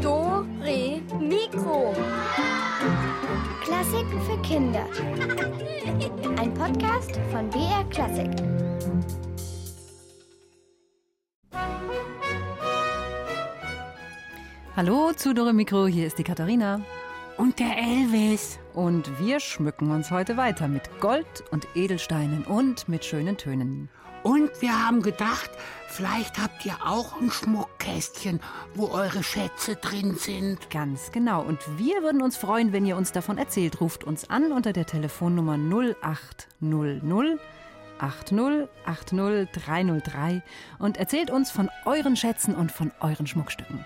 [0.00, 0.44] Dore
[1.18, 1.92] Mikro.
[3.64, 4.86] Klassiken für Kinder.
[6.38, 8.30] Ein Podcast von BR Klassik.
[14.76, 16.82] Hallo zu Dore Mikro, hier ist die Katharina.
[17.36, 18.60] Und der Elvis.
[18.74, 23.88] Und wir schmücken uns heute weiter mit Gold und Edelsteinen und mit schönen Tönen.
[24.22, 25.50] Und wir haben gedacht,
[25.88, 28.40] vielleicht habt ihr auch ein Schmuckkästchen,
[28.74, 30.70] wo eure Schätze drin sind.
[30.70, 31.42] Ganz genau.
[31.42, 33.80] Und wir würden uns freuen, wenn ihr uns davon erzählt.
[33.80, 37.40] Ruft uns an unter der Telefonnummer 0800
[38.00, 40.42] 80 80 303
[40.78, 43.84] und erzählt uns von euren Schätzen und von euren Schmuckstücken.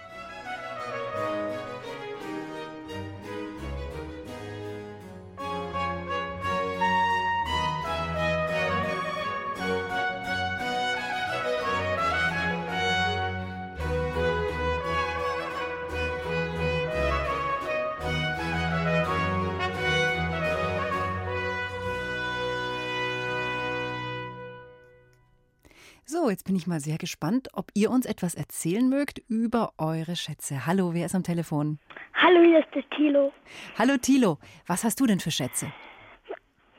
[26.25, 30.17] So, jetzt bin ich mal sehr gespannt, ob ihr uns etwas erzählen mögt über eure
[30.17, 30.65] Schätze.
[30.65, 31.79] Hallo, wer ist am Telefon?
[32.15, 33.31] Hallo, hier ist der Tilo.
[33.79, 35.71] Hallo Tilo, was hast du denn für Schätze?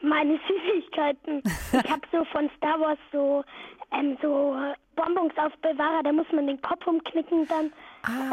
[0.02, 1.43] Meine Süßigkeiten.
[1.45, 3.43] Ich habe so von Star Wars so,
[3.91, 4.55] ähm, so
[4.95, 7.71] Bonbons auf Bewahrer, da muss man den Kopf umknicken, dann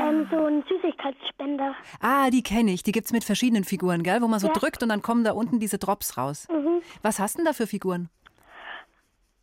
[0.00, 1.74] ähm, so ein Süßigkeitsspender.
[2.00, 2.84] Ah, die kenne ich.
[2.84, 4.22] Die gibt's mit verschiedenen Figuren, gell?
[4.22, 4.54] Wo man so Ja.
[4.54, 6.48] drückt und dann kommen da unten diese Drops raus.
[6.50, 6.80] Mhm.
[7.02, 8.08] Was hast denn da für Figuren?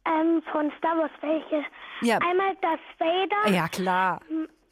[0.10, 1.64] Ähm, von Star Wars welche?
[2.02, 2.18] Ja.
[2.18, 4.22] Einmal das Vader, Ja, klar.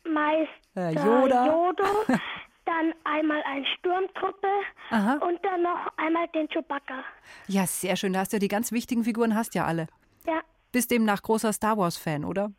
[0.04, 1.46] Meister Äh, Yoda.
[1.46, 1.84] Yoda,
[2.66, 4.48] dann einmal ein Sturmtruppe
[4.90, 5.14] Aha.
[5.26, 7.04] und dann noch einmal den Chewbacca.
[7.48, 8.14] Ja, sehr schön.
[8.14, 9.88] Da hast du ja die ganz wichtigen Figuren, hast ja alle.
[10.26, 12.52] Ja, Bist demnach großer Star Wars-Fan, oder?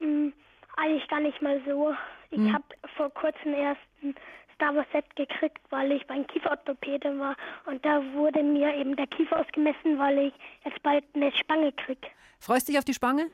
[0.00, 0.32] mh,
[0.76, 1.94] eigentlich gar nicht mal so.
[2.30, 2.52] Ich Hm.
[2.54, 2.64] habe
[2.96, 4.14] vor kurzem erst ein
[4.62, 7.34] Star Wars Set gekriegt, weil ich beim Kieferorthopäde war.
[7.66, 10.34] Und da wurde mir eben der Kiefer ausgemessen, weil ich
[10.64, 11.98] jetzt bald eine Spange krieg.
[12.38, 13.26] Freust dich auf die Spange?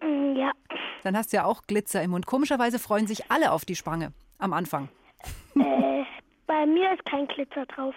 [0.00, 0.50] Mm, Ja,
[1.04, 2.26] Dann hast du ja auch Glitzer im Mund.
[2.26, 4.88] Komischerweise freuen sich alle auf die Spange am Anfang.
[5.54, 6.02] äh,
[6.48, 7.94] bei mir ist kein Glitzer drauf.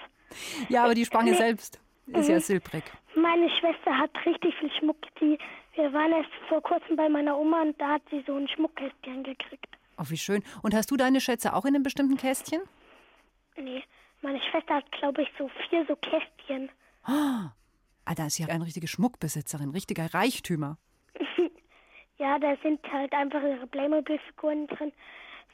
[0.69, 1.38] Ja, aber die Spange Nee.
[1.38, 2.34] selbst ist Mhm.
[2.35, 2.84] ja silbrig.
[3.16, 4.97] Meine Schwester hat richtig viel Schmuck.
[5.19, 5.39] Die,
[5.73, 9.23] wir waren erst vor kurzem bei meiner Oma und da hat sie so ein Schmuckkästchen
[9.23, 9.66] gekriegt.
[10.00, 10.44] Oh, wie schön.
[10.62, 12.62] Und hast du deine Schätze auch in einem bestimmten Kästchen?
[13.58, 13.84] Nee,
[14.22, 16.70] meine Schwester hat, glaube ich, so vier so Kästchen.
[17.04, 17.52] Ah,
[18.16, 20.78] da ist ja eine richtige Schmuckbesitzerin, richtiger Reichtümer.
[22.22, 24.92] Ja, da sind halt einfach ihre Playmobil-Figuren drin.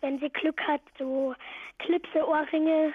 [0.02, 1.36] Wenn sie Glück hat, so
[1.78, 2.92] Klipse, Ohrringe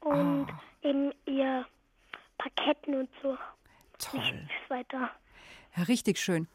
[0.00, 0.46] und
[0.80, 1.66] eben ihr
[2.38, 3.36] Parketten und so.
[3.98, 4.48] Toll.
[4.68, 5.10] Weiter.
[5.76, 6.48] Ja, richtig schön.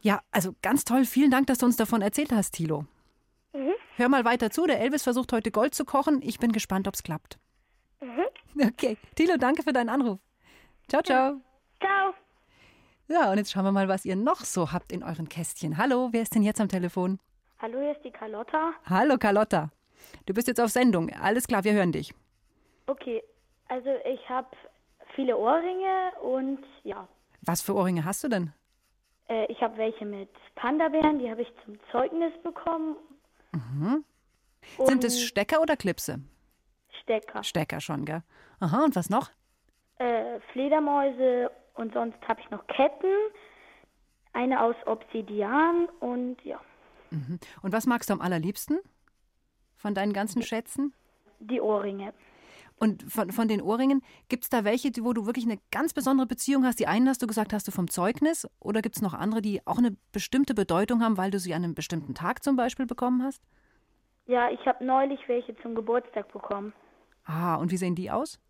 [0.00, 1.04] Ja, also ganz toll.
[1.04, 2.86] Vielen Dank, dass du uns davon erzählt hast, Thilo.
[3.52, 3.72] Mhm.
[3.96, 4.66] Hör mal weiter zu.
[4.66, 6.20] Der Elvis versucht heute Gold zu kochen.
[6.22, 7.38] Ich bin gespannt, ob es klappt.
[8.00, 8.24] Mhm.
[8.68, 8.96] Okay.
[9.16, 10.18] Thilo, danke für deinen Anruf.
[10.88, 11.40] Ciao, ciao.
[11.80, 12.14] Ciao.
[13.08, 15.76] Ja, und jetzt schauen wir mal, was ihr noch so habt in euren Kästchen.
[15.78, 17.18] Hallo, wer ist denn jetzt am Telefon?
[17.58, 18.72] Hallo, hier ist die Carlotta.
[18.88, 19.70] Hallo, Carlotta.
[20.26, 21.10] Du bist jetzt auf Sendung.
[21.20, 22.14] Alles klar, wir hören dich.
[22.86, 23.22] Okay,
[23.68, 24.48] also ich habe
[25.14, 27.06] viele Ohrringe und ja,
[27.42, 28.52] Was für Ohrringe hast du denn?
[29.28, 32.96] äh, ich habe welche mit Panda-Bären, die habe ich zum Zeugnis bekommen.
[33.52, 34.04] Mhm.
[34.84, 36.20] Sind es Stecker oder Klipse?
[37.02, 38.22] Stecker, Stecker schon, gell?
[38.60, 39.30] Aha, und was noch?
[39.98, 43.12] äh, Fledermäuse und sonst habe ich noch Ketten,
[44.32, 46.60] eine aus Obsidian und ja,
[47.10, 48.78] Und was magst du am allerliebsten
[49.76, 50.92] von deinen ganzen Schätzen?
[51.40, 52.12] die Ohrringe.
[52.82, 56.26] Und von, von den Ohrringen, gibt es da welche, wo du wirklich eine ganz besondere
[56.26, 56.80] Beziehung hast?
[56.80, 58.48] Die einen hast du gesagt, hast du vom Zeugnis.
[58.58, 61.62] Oder gibt es noch andere, die auch eine bestimmte Bedeutung haben, weil du sie an
[61.62, 63.42] einem bestimmten Tag zum Beispiel bekommen hast?
[64.26, 66.72] Ja, ich habe neulich welche zum Geburtstag bekommen.
[67.24, 68.40] Ah, und wie sehen die aus?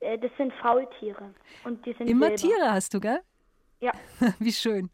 [0.00, 1.32] Äh, das sind Faultiere
[1.64, 2.56] und die sind Immer silber.
[2.56, 3.20] Tiere hast du, gell?
[3.80, 3.92] Ja,
[4.40, 4.90] Wie schön.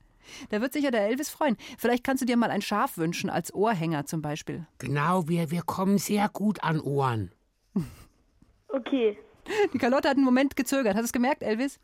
[0.50, 1.56] Da wird sich ja der Elvis freuen.
[1.78, 4.66] Vielleicht kannst du dir mal ein Schaf wünschen, als Ohrhänger zum Beispiel.
[4.78, 7.32] Genau, wir, wir kommen sehr gut an Ohren.
[8.68, 9.18] okay.
[9.72, 10.94] Die Carlotte hat einen Moment gezögert.
[10.94, 11.78] Hast du es gemerkt, Elvis?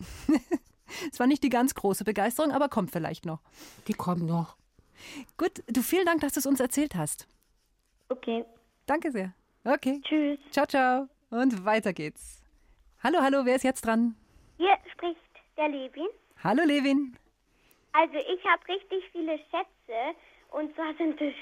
[1.10, 3.40] Es war nicht die ganz große Begeisterung, aber kommt vielleicht noch.
[3.88, 4.56] Die kommen noch.
[5.36, 7.26] Gut, du vielen Dank, dass du es uns erzählt hast.
[8.10, 8.44] Okay,
[8.86, 9.32] Danke sehr.
[9.64, 10.00] Okay.
[10.04, 10.38] tschüss.
[10.50, 11.08] Ciao, ciao.
[11.30, 12.42] Und weiter geht's.
[13.02, 14.14] Hallo, hallo, wer ist jetzt dran?
[14.58, 15.18] Hier spricht
[15.56, 16.06] der Levin.
[16.42, 17.16] Hallo, Levin.
[17.92, 20.16] Also ich habe richtig viele Schätze.
[20.50, 21.34] Und zwar sind es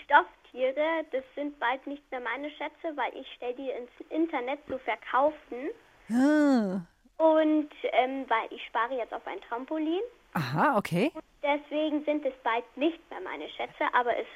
[0.52, 1.04] Stofftiere.
[1.10, 5.70] Das sind bald nicht mehr meine Schätze, weil ich stelle die ins Internet zu verkaufen.
[6.10, 6.80] Ah,
[7.18, 10.02] Und ähm, weil ich spare jetzt auf ein Trampolin.
[10.34, 11.12] Aha, okay.
[11.42, 14.26] Deswegen sind es bald nicht mehr meine Schätze, aber es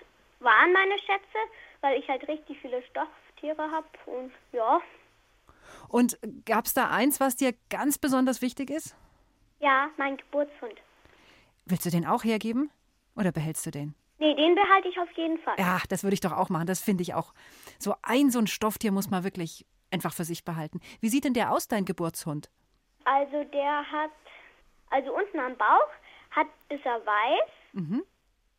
[0.40, 1.38] waren meine Schätze,
[1.80, 4.80] weil ich halt richtig viele Stofftiere habe und ja.
[5.88, 8.96] Und gab es da eins, was dir ganz besonders wichtig ist?
[9.60, 10.74] Ja, mein Geburtshund.
[11.64, 12.70] Willst du den auch hergeben
[13.16, 13.94] oder behältst du den?
[14.18, 15.54] Nee, den behalte ich auf jeden Fall.
[15.58, 16.66] Ja, das würde ich doch auch machen.
[16.66, 17.34] Das finde ich auch.
[17.78, 20.80] So ein so ein Stofftier muss man wirklich einfach für sich behalten.
[21.00, 22.50] Wie sieht denn der aus, dein Geburtshund?
[23.04, 24.10] Also der hat,
[24.90, 25.90] also unten am Bauch
[26.30, 27.50] hat, ist er weiß.
[27.72, 28.02] Mhm.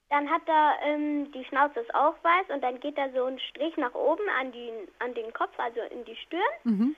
[0.09, 3.39] Dann hat er, ähm, die Schnauze ist auch weiß und dann geht da so ein
[3.39, 6.41] Strich nach oben an, die, an den Kopf, also in die Stirn.
[6.63, 6.95] Mhm.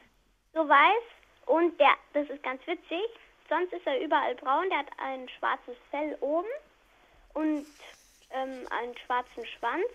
[0.53, 1.03] So weiß.
[1.47, 3.01] Und der, das ist ganz witzig,
[3.49, 4.69] sonst ist er überall braun.
[4.69, 6.47] Der hat ein schwarzes Fell oben
[7.33, 7.65] und
[8.31, 9.85] ähm, einen schwarzen Schwanz.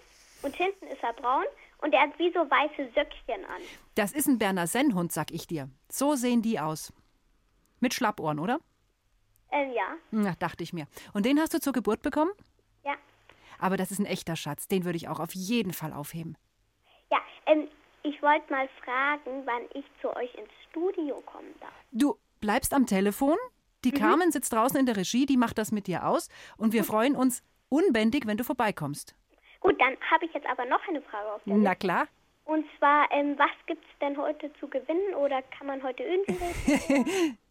[0.43, 1.45] Und hinten ist er braun
[1.79, 3.63] und er hat wie so weiße Söckchen an.
[3.95, 5.71] Das ist ein Berner Sennhund, sag ich dir.
[5.89, 6.93] So sehen die aus.
[7.81, 8.59] Mit Schlappohren, oder?
[9.51, 9.95] Ähm, ja.
[10.11, 10.87] Na, dachte ich mir.
[11.13, 12.33] Und den hast du zur Geburt bekommen?
[12.85, 12.95] Ja.
[13.59, 14.69] Aber das ist ein echter Schatz.
[14.69, 16.37] Den würde ich auch auf jeden Fall aufheben.
[17.11, 17.69] Ja, ähm,
[18.03, 21.73] ich wollte mal fragen, wann ich zu euch ins Studio kommen darf.
[21.93, 23.37] Du bleibst am Telefon.
[23.85, 26.29] Die Carmen sitzt draußen in der Regie, die macht das mit dir aus.
[26.57, 29.15] Und wir freuen uns unbändig, wenn du vorbeikommst.
[29.61, 32.07] Gut, dann habe ich jetzt aber noch eine Frage auf der Na klar.
[32.45, 37.37] Und zwar, ähm, was gibt es denn heute zu gewinnen oder kann man heute irgendwie...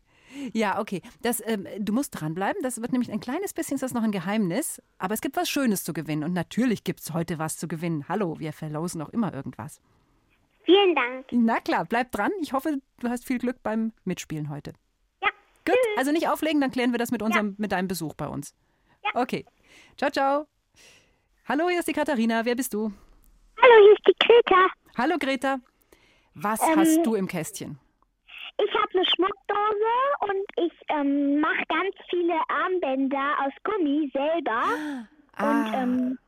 [0.53, 1.01] Ja, okay.
[1.21, 2.61] Das, ähm, du musst dranbleiben.
[2.63, 4.81] Das wird nämlich ein kleines bisschen ist das noch ein Geheimnis.
[4.97, 6.23] Aber es gibt was Schönes zu gewinnen.
[6.23, 8.07] Und natürlich gibt es heute was zu gewinnen.
[8.09, 9.81] Hallo, wir verlosen auch immer irgendwas.
[10.63, 11.25] Vielen Dank.
[11.31, 12.31] Na klar, bleib dran.
[12.41, 14.73] Ich hoffe, du hast viel Glück beim Mitspielen heute.
[15.21, 15.29] Ja.
[15.65, 18.55] Gut, also nicht auflegen, dann klären wir das mit, unserem, mit deinem Besuch bei uns.
[19.03, 19.21] Ja.
[19.21, 19.45] Okay.
[19.97, 20.47] Ciao, ciao.
[21.47, 22.45] Hallo, hier ist die Katharina.
[22.45, 22.91] Wer bist du?
[23.61, 24.67] Hallo, hier ist die Greta.
[24.97, 25.59] Hallo, Greta.
[26.35, 27.79] Was Ähm, hast du im Kästchen?
[28.57, 34.63] Ich habe eine Schmuckdose und ich ähm, mache ganz viele Armbänder aus Gummi selber.
[35.39, 35.81] Und Ah.
[35.83, 36.19] ähm,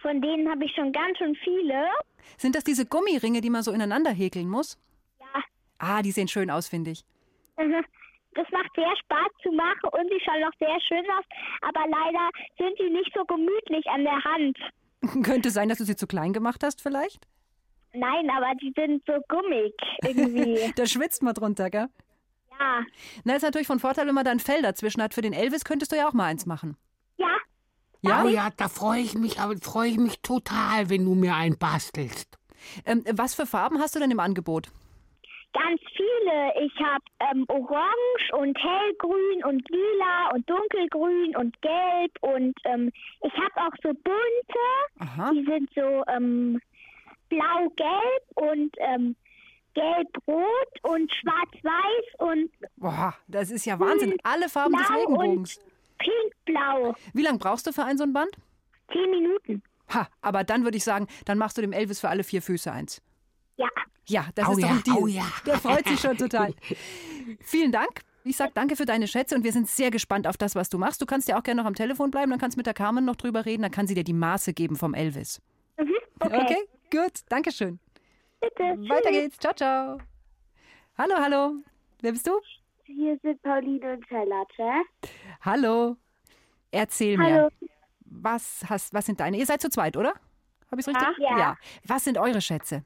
[0.00, 1.86] von denen habe ich schon ganz schön viele.
[2.38, 4.78] Sind das diese Gummiringe, die man so ineinander häkeln muss?
[5.20, 5.42] Ja.
[5.78, 7.04] Ah, die sehen schön aus, finde ich.
[7.58, 7.84] Mhm.
[8.34, 11.24] Das macht sehr Spaß zu machen und sie schauen auch sehr schön aus.
[11.62, 14.58] Aber leider sind die nicht so gemütlich an der Hand.
[15.24, 17.26] Könnte sein, dass du sie zu klein gemacht hast, vielleicht?
[17.92, 19.74] Nein, aber die sind so gummig
[20.04, 20.72] irgendwie.
[20.76, 21.88] Da schwitzt man drunter, gell?
[22.60, 22.84] ja.
[23.24, 25.14] Na, ist natürlich von Vorteil, wenn man da ein Fell dazwischen hat.
[25.14, 26.76] Für den Elvis könntest du ja auch mal eins machen.
[27.16, 27.36] Ja.
[28.02, 28.24] Ja?
[28.24, 31.58] Oh ja, da freue ich mich, aber freue ich mich total, wenn du mir einen
[31.58, 32.38] bastelst.
[32.84, 34.68] Ähm, was für Farben hast du denn im Angebot?
[35.52, 36.64] Ganz viele.
[36.64, 42.92] Ich habe ähm, orange und hellgrün und lila und dunkelgrün und gelb und ähm,
[43.22, 45.00] ich habe auch so bunte.
[45.00, 45.32] Aha.
[45.32, 46.60] Die sind so ähm,
[47.28, 49.16] blau-gelb und ähm,
[49.74, 54.16] gelb-rot und schwarz-weiß und Boah, das ist ja Wahnsinn.
[54.22, 55.60] Alle Farben des Regenbogens.
[55.98, 56.94] pink-blau.
[57.12, 58.30] Wie lange brauchst du für ein so ein Band?
[58.92, 59.62] Zehn Minuten.
[59.92, 62.70] Ha, aber dann würde ich sagen, dann machst du dem Elvis für alle vier Füße
[62.70, 63.02] eins.
[63.56, 63.68] Ja.
[64.10, 64.96] Ja, das Au ist doch ja, ein Deal.
[64.96, 65.24] au ja.
[65.46, 66.52] Der freut sich schon total.
[67.40, 68.00] Vielen Dank.
[68.24, 70.78] Ich sag danke für deine Schätze und wir sind sehr gespannt auf das, was du
[70.78, 71.00] machst.
[71.00, 73.04] Du kannst ja auch gerne noch am Telefon bleiben, dann kannst du mit der Carmen
[73.04, 75.40] noch drüber reden, dann kann sie dir die Maße geben vom Elvis.
[75.78, 75.94] Mhm.
[76.18, 76.42] Okay.
[76.42, 76.58] Okay,
[76.90, 77.78] gut, danke schön.
[78.40, 78.62] Bitte.
[78.88, 79.38] Weiter geht's.
[79.38, 79.98] Ciao, ciao.
[80.98, 81.54] Hallo, hallo.
[82.02, 82.32] Wer bist du?
[82.84, 84.82] Hier sind Pauline und Charlotte.
[85.42, 85.96] Hallo.
[86.72, 87.48] Erzähl Hallo.
[87.60, 87.68] mir.
[88.04, 89.38] Was, hast, was sind deine?
[89.38, 90.14] Ihr seid zu zweit, oder?
[90.70, 91.06] Habe ich richtig?
[91.18, 91.56] Ja.
[91.84, 92.84] Was sind eure Schätze?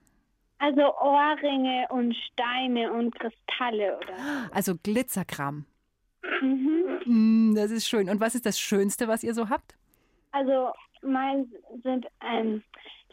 [0.59, 4.51] Also Ohrringe und Steine und Kristalle, oder?
[4.53, 5.67] Also Glitzerkram.
[6.41, 7.01] Mhm.
[7.05, 8.09] Mm, das ist schön.
[8.09, 9.75] Und was ist das Schönste, was ihr so habt?
[10.33, 10.71] Also
[11.03, 12.63] mein sind ähm,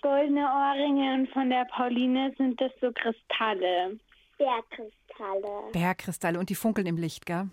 [0.02, 4.00] goldene Ohrringe und von der Pauline sind das so Kristalle.
[4.38, 5.72] Bergkristalle.
[5.72, 7.50] Bergkristalle und die funkeln im Licht, gell?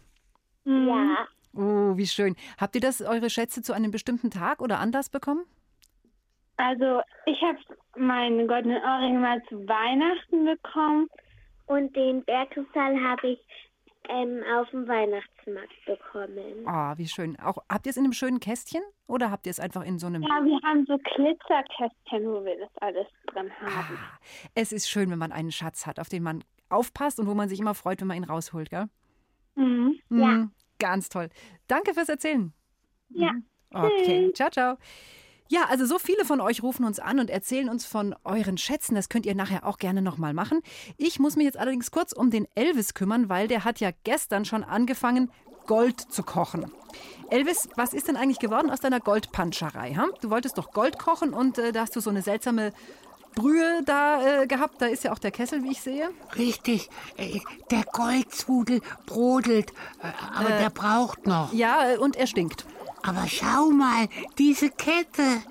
[0.64, 0.88] Mhm.
[0.88, 1.28] Ja.
[1.54, 2.37] Oh, wie schön.
[2.59, 5.45] Habt ihr das, eure Schätze zu einem bestimmten Tag oder Anlass bekommen?
[6.57, 7.59] Also ich habe
[7.98, 11.08] meine goldenen Ohrringe mal zu Weihnachten bekommen.
[11.66, 13.40] Und den Bergkristall habe ich
[14.08, 16.64] ähm, auf dem Weihnachtsmarkt bekommen.
[16.66, 17.38] Oh, wie schön.
[17.40, 20.06] Auch, habt ihr es in einem schönen Kästchen oder habt ihr es einfach in so
[20.06, 20.22] einem.
[20.22, 23.98] Ja, wir haben so Glitzerkästchen, wo wir das alles drin haben.
[23.98, 24.18] Ah,
[24.54, 27.48] es ist schön, wenn man einen Schatz hat, auf den man aufpasst und wo man
[27.48, 28.86] sich immer freut, wenn man ihn rausholt, gell?
[29.56, 29.98] Mhm.
[30.08, 30.48] Mm, Ja.
[30.78, 31.28] Ganz toll.
[31.66, 32.52] Danke fürs Erzählen.
[33.10, 33.32] Ja.
[33.74, 34.76] Okay, ciao, ciao.
[35.48, 38.94] Ja, also so viele von euch rufen uns an und erzählen uns von euren Schätzen.
[38.94, 40.60] Das könnt ihr nachher auch gerne nochmal machen.
[40.98, 44.44] Ich muss mich jetzt allerdings kurz um den Elvis kümmern, weil der hat ja gestern
[44.44, 45.30] schon angefangen,
[45.66, 46.70] Gold zu kochen.
[47.30, 49.94] Elvis, was ist denn eigentlich geworden aus deiner Goldpanscherei?
[49.94, 50.06] Ha?
[50.20, 52.72] Du wolltest doch Gold kochen und äh, da hast du so eine seltsame
[53.34, 54.82] Brühe da äh, gehabt.
[54.82, 56.10] Da ist ja auch der Kessel, wie ich sehe.
[56.36, 57.40] Richtig, äh,
[57.70, 59.70] der Goldzwudel brodelt,
[60.02, 61.52] äh, aber der braucht noch.
[61.52, 62.66] Ja, äh, und er stinkt.
[63.02, 65.42] Aber schau mal, diese Kette.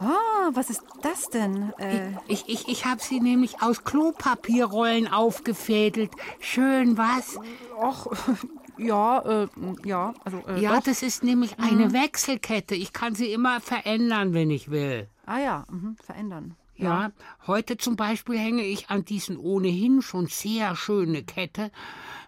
[0.00, 1.72] Ah, was ist das denn?
[1.78, 6.12] Äh, Ich, ich, ich habe sie nämlich aus Klopapierrollen aufgefädelt.
[6.38, 7.36] Schön, was?
[7.76, 8.06] och,
[8.78, 9.48] ja, äh,
[9.84, 10.84] ja, also äh, Ja, doch.
[10.84, 12.76] das ist nämlich eine Wechselkette.
[12.76, 15.08] Ich kann sie immer verändern, wenn ich will.
[15.26, 16.54] Ah ja, mhm, verändern.
[16.76, 17.10] Ja,
[17.48, 21.72] heute zum Beispiel hänge ich an diesen ohnehin schon sehr schöne Kette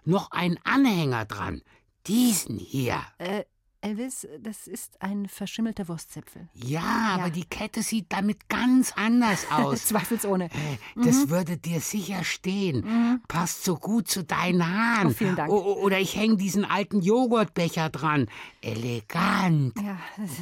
[0.03, 1.61] noch einen Anhänger dran.
[2.07, 2.99] Diesen hier.
[3.17, 3.43] Äh,
[3.83, 6.47] Elvis, das ist ein verschimmelter Wurstzipfel.
[6.53, 9.85] Ja, aber die Kette sieht damit ganz anders aus.
[9.87, 10.45] Zweifelsohne.
[10.45, 13.21] Äh, Das würde dir sicher stehen.
[13.27, 15.07] Passt so gut zu deinen Haaren.
[15.07, 15.51] Oh, vielen Dank.
[15.51, 18.27] O oder ich hänge diesen alten Joghurtbecher dran.
[18.61, 19.73] Elegant.
[19.81, 19.97] Ja,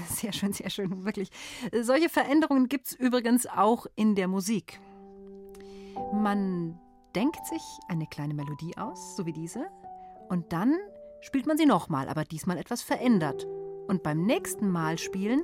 [0.09, 1.29] sehr schön, sehr schön, wirklich.
[1.71, 4.79] Äh, Solche Veränderungen gibt es übrigens auch in der Musik.
[6.13, 6.77] Man
[7.15, 9.65] denkt sich eine kleine Melodie aus, so wie diese,
[10.29, 10.75] und dann
[11.21, 13.45] spielt man sie nochmal, aber diesmal etwas verändert.
[13.87, 15.43] Und beim nächsten Mal spielen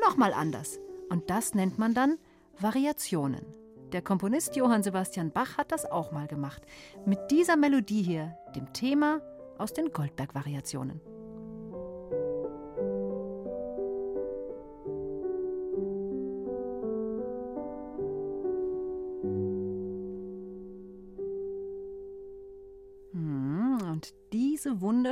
[0.00, 0.80] nochmal anders.
[1.10, 2.18] Und das nennt man dann
[2.58, 3.44] Variationen.
[3.92, 6.62] Der Komponist Johann Sebastian Bach hat das auch mal gemacht.
[7.04, 9.20] Mit dieser Melodie hier, dem Thema
[9.58, 11.00] aus den Goldberg-Variationen.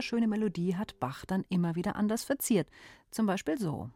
[0.00, 2.69] Wunderschöne Melodie hat Bach dann immer wieder anders verziert.
[3.11, 3.90] Zum Beispiel so.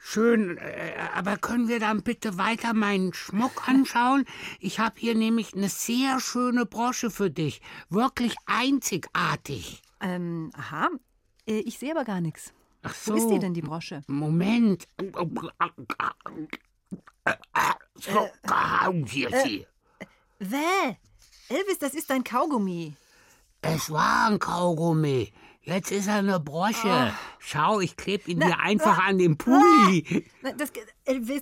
[0.00, 4.24] Schön, äh, aber können wir dann bitte weiter meinen Schmuck anschauen?
[4.60, 7.60] Ich habe hier nämlich eine sehr schöne Brosche für dich.
[7.90, 9.82] Wirklich einzigartig.
[10.00, 10.88] Ähm, aha.
[11.46, 12.52] Äh, Ich sehe aber gar nichts.
[12.82, 14.02] Ach Wo ist die denn, die Brosche?
[14.06, 14.86] Moment.
[17.96, 19.66] So, haben wir sie.
[20.38, 20.96] Wäh!
[21.48, 22.94] Elvis, das ist dein Kaugummi.
[23.62, 25.32] Es war ein Kaugummi.
[25.68, 26.88] Jetzt ist er eine Brosche.
[26.88, 27.12] Ah.
[27.38, 30.24] Schau, ich klebe ihn dir einfach an den Pulli.
[30.40, 30.72] Na, Das,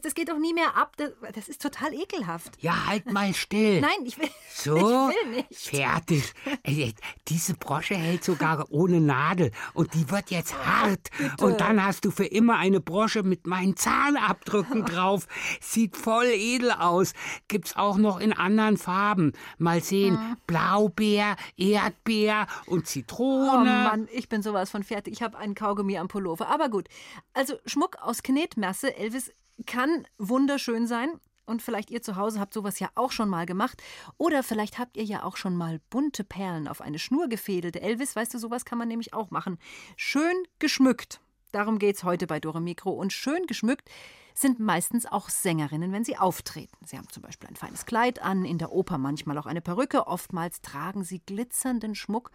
[0.03, 0.93] das geht doch nie mehr ab.
[0.97, 2.53] Das, das ist total ekelhaft.
[2.61, 3.81] Ja, halt mal still.
[3.83, 4.77] Nein, ich will, So,
[5.11, 5.53] ich will nicht.
[5.69, 6.33] fertig.
[6.63, 6.95] Ey,
[7.29, 11.11] Diese Brosche hält sogar ohne Nadel und die wird jetzt hart.
[11.41, 15.27] Und dann hast du für immer eine Brosche mit meinen Zahnabdrücken drauf.
[15.61, 17.13] Sieht voll edel aus.
[17.49, 19.33] Gibt's auch noch in anderen Farben.
[19.59, 20.37] Mal sehen, Hm.
[20.47, 23.65] Blaubeer, Erdbeer und Oh Zitrone.
[23.65, 25.13] Mann, ich bin sowas von fertig.
[25.15, 26.49] Ich habe einen Kaugummi am Pullover.
[26.49, 26.89] Aber gut.
[27.35, 29.33] Also Schmuck aus Knetmasse, Elvis,
[29.65, 31.21] kann wunderschön sein.
[31.47, 33.81] Und vielleicht ihr zu Hause habt sowas ja auch schon mal gemacht.
[34.19, 37.77] Oder vielleicht habt ihr ja auch schon mal bunte Perlen auf eine Schnur gefädelt.
[37.77, 39.59] Elvis, weißt du, sowas kann man nämlich auch machen.
[39.97, 41.21] Schön geschmückt.
[41.53, 42.91] Darum geht's heute bei Dore Mikro.
[42.91, 43.89] Und schön geschmückt
[44.39, 46.77] sind meistens auch Sängerinnen, wenn sie auftreten.
[46.85, 50.07] Sie haben zum Beispiel ein feines Kleid an, in der Oper manchmal auch eine Perücke,
[50.07, 52.31] oftmals tragen sie glitzernden Schmuck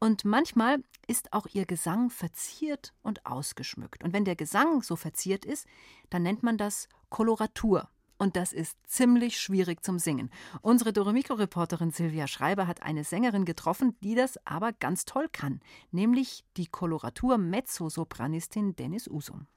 [0.00, 4.02] und manchmal ist auch ihr Gesang verziert und ausgeschmückt.
[4.02, 5.66] Und wenn der Gesang so verziert ist,
[6.10, 7.88] dann nennt man das Koloratur.
[8.18, 10.30] Und das ist ziemlich schwierig zum Singen.
[10.60, 16.44] Unsere Doremikro-Reporterin Silvia Schreiber hat eine Sängerin getroffen, die das aber ganz toll kann, nämlich
[16.56, 19.48] die Koloratur-Mezzosopranistin Dennis Usum.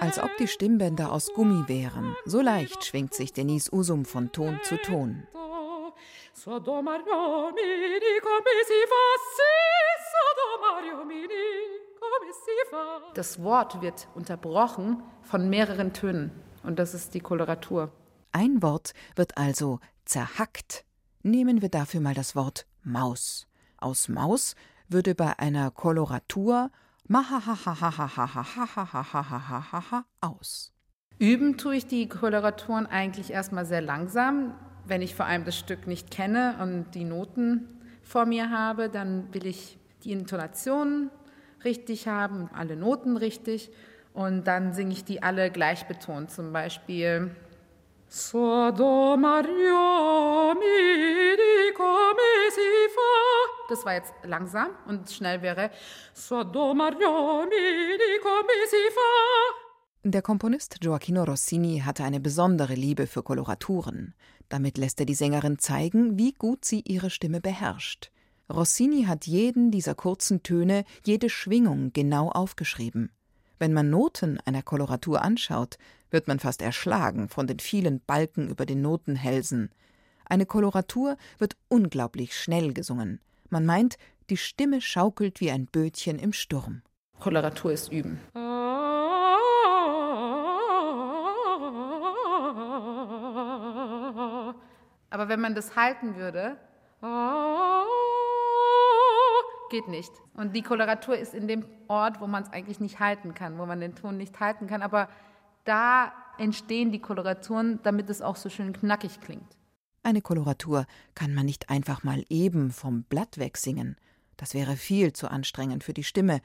[0.00, 2.16] Als ob die Stimmbänder aus Gummi wären.
[2.24, 5.26] So leicht schwingt sich Denise Usum von Ton zu Ton.
[13.14, 16.30] Das Wort wird unterbrochen von mehreren Tönen
[16.62, 17.92] und das ist die Koloratur.
[18.32, 20.84] Ein Wort wird also zerhackt.
[21.22, 23.46] Nehmen wir dafür mal das Wort Maus.
[23.78, 24.54] Aus Maus
[24.88, 26.70] würde bei einer Koloratur
[30.20, 30.72] aus.
[31.18, 34.54] Üben tue ich die Koloraturen eigentlich erstmal sehr langsam.
[34.86, 37.66] Wenn ich vor allem das Stück nicht kenne und die Noten
[38.04, 41.10] vor mir habe, dann will ich die Intonation
[41.64, 43.72] richtig haben, alle Noten richtig.
[44.12, 46.30] Und dann singe ich die alle gleich betont.
[46.30, 47.34] Zum Beispiel
[48.06, 50.90] So, do, Mario, mi,
[53.70, 55.70] Das war jetzt langsam und schnell wäre
[56.12, 60.00] So, do, Mario, mi, di, come si fa.
[60.02, 64.14] Der Komponist Gioacchino Rossini hatte eine besondere Liebe für Koloraturen.
[64.48, 68.10] Damit lässt er die Sängerin zeigen, wie gut sie ihre Stimme beherrscht.
[68.52, 73.12] Rossini hat jeden dieser kurzen Töne, jede Schwingung genau aufgeschrieben.
[73.60, 75.78] Wenn man Noten einer Koloratur anschaut,
[76.10, 79.70] wird man fast erschlagen von den vielen Balken über den Notenhälsen.
[80.24, 83.20] Eine Koloratur wird unglaublich schnell gesungen.
[83.50, 83.98] Man meint,
[84.30, 86.82] die Stimme schaukelt wie ein Bötchen im Sturm.
[87.18, 88.20] Koloratur ist Üben.
[95.10, 96.56] Aber wenn man das halten würde,
[99.70, 100.12] geht nicht.
[100.34, 103.66] Und die Koloratur ist in dem Ort, wo man es eigentlich nicht halten kann, wo
[103.66, 104.82] man den Ton nicht halten kann.
[104.82, 105.08] Aber
[105.64, 109.56] da entstehen die Koloraturen, damit es auch so schön knackig klingt.
[110.02, 113.96] Eine Koloratur kann man nicht einfach mal eben vom Blatt wegsingen.
[114.36, 116.40] Das wäre viel zu anstrengend für die Stimme,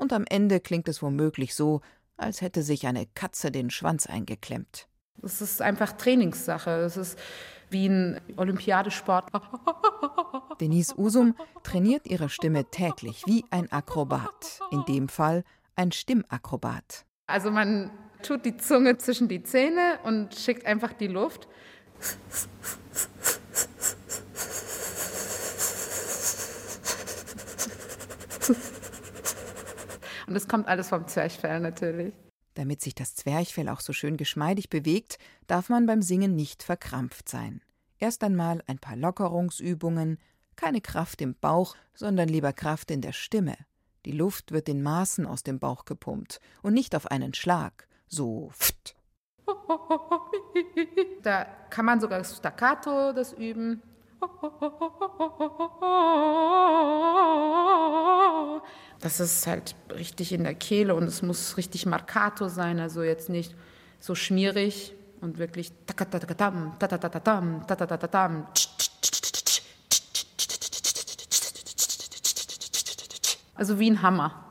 [0.00, 1.82] und am Ende klingt es womöglich so,
[2.16, 4.88] als hätte sich eine Katze den Schwanz eingeklemmt.
[5.22, 6.70] Es ist einfach Trainingssache.
[6.70, 7.18] Es ist
[7.68, 9.30] wie ein Olympiadesport.
[10.60, 14.60] Denise Usum trainiert ihre Stimme täglich wie ein Akrobat.
[14.70, 15.44] In dem Fall
[15.76, 17.04] ein Stimmakrobat.
[17.26, 17.90] Also man
[18.22, 21.46] tut die Zunge zwischen die Zähne und schickt einfach die Luft.
[30.26, 32.14] Und es kommt alles vom Zwerchfell natürlich.
[32.54, 37.28] Damit sich das Zwerchfell auch so schön geschmeidig bewegt, darf man beim Singen nicht verkrampft
[37.28, 37.62] sein.
[37.98, 40.18] Erst einmal ein paar Lockerungsübungen,
[40.54, 43.56] keine Kraft im Bauch, sondern lieber Kraft in der Stimme.
[44.04, 48.50] Die Luft wird in Maßen aus dem Bauch gepumpt und nicht auf einen Schlag, so
[48.52, 48.94] pft.
[51.22, 53.82] Da kann man sogar Staccato das üben.
[59.00, 63.30] Das ist halt richtig in der Kehle und es muss richtig marcato sein, also jetzt
[63.30, 63.54] nicht
[63.98, 65.72] so schmierig und wirklich
[73.54, 74.49] also wie ein Hammer.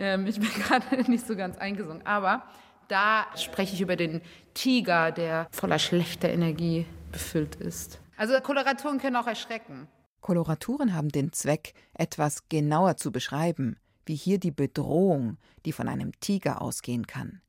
[0.00, 2.42] Ähm, ich bin gerade nicht so ganz eingesungen, aber
[2.88, 4.20] da spreche ich über den
[4.54, 8.00] Tiger, der voller schlechter Energie befüllt ist.
[8.16, 9.86] Also Koloraturen können auch erschrecken.
[10.20, 16.18] Koloraturen haben den Zweck, etwas genauer zu beschreiben, wie hier die Bedrohung, die von einem
[16.20, 17.40] Tiger ausgehen kann.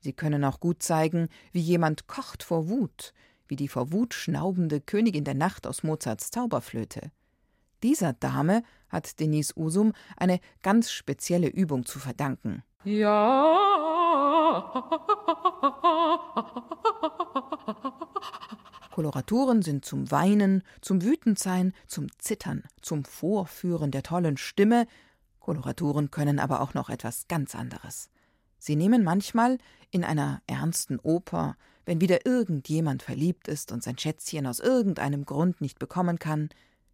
[0.00, 3.12] Sie können auch gut zeigen, wie jemand kocht vor Wut,
[3.46, 7.10] wie die vor Wut schnaubende Königin der Nacht aus Mozarts Zauberflöte.
[7.82, 12.62] Dieser Dame hat Denise Usum eine ganz spezielle Übung zu verdanken.
[12.84, 13.58] Ja.
[18.92, 24.86] Koloraturen sind zum Weinen, zum Wütendsein, zum Zittern, zum Vorführen der tollen Stimme.
[25.38, 28.10] Koloraturen können aber auch noch etwas ganz anderes.
[28.58, 29.58] Sie nehmen manchmal
[29.90, 35.60] in einer ernsten Oper, wenn wieder irgendjemand verliebt ist und sein Schätzchen aus irgendeinem Grund
[35.60, 36.48] nicht bekommen kann,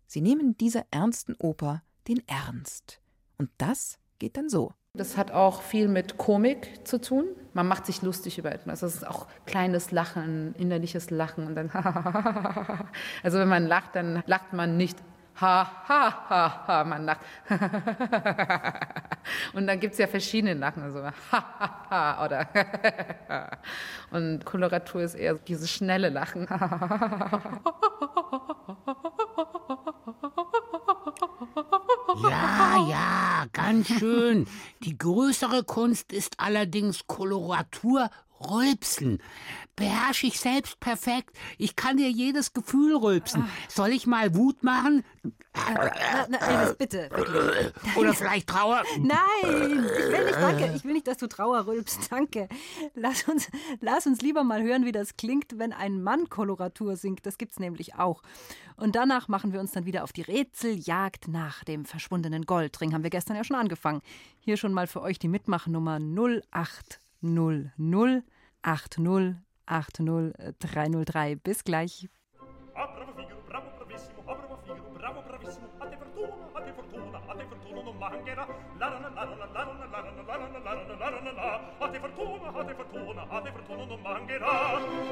[0.06, 3.00] sie nehmen dieser ernsten Oper den Ernst.
[3.38, 4.72] Und das geht dann so.
[4.96, 7.24] Das hat auch viel mit Komik zu tun.
[7.52, 8.80] Man macht sich lustig über etwas.
[8.80, 11.70] Das ist auch kleines Lachen, innerliches Lachen und dann
[13.22, 14.98] Also wenn man lacht, dann lacht man nicht
[15.40, 17.20] ha ha ha ha, man lacht
[19.54, 22.48] und dann gibt es ja verschiedene Lachen, also ha ha ha oder
[24.12, 26.46] und Koloratur ist eher dieses schnelle Lachen.
[32.22, 34.46] Ja, ja, ganz schön.
[34.82, 38.10] Die größere Kunst ist allerdings Koloratur
[38.50, 39.20] rülpsen.
[39.76, 41.37] Beherrsche ich selbst perfekt.
[41.59, 43.48] Ich kann dir jedes Gefühl rülpsen.
[43.68, 45.04] Soll ich mal Wut machen?
[45.54, 47.11] Na, na, Elvis, bitte.
[47.96, 48.85] Oder vielleicht Trauer?
[48.98, 50.72] Nein, ich will nicht, danke.
[50.76, 52.48] Ich will nicht, dass du Trauer rülpst, danke.
[52.94, 57.26] Lass uns, lass uns lieber mal hören, wie das klingt, wenn ein Mann Koloratur singt.
[57.26, 58.22] Das gibt's nämlich auch.
[58.76, 62.94] Und danach machen wir uns dann wieder auf die Rätseljagd nach dem verschwundenen Goldring.
[62.94, 64.02] Haben wir gestern ja schon angefangen.
[64.38, 67.72] Hier schon mal für euch die Mitmachnummer 0800
[68.64, 71.37] 80 80 303.
[71.37, 72.09] Bis gleich.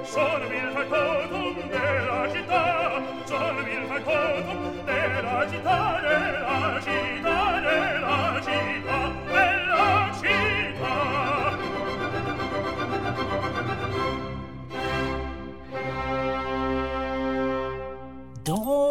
[0.05, 3.01] Sono il facotum della città,
[4.85, 5.93] della città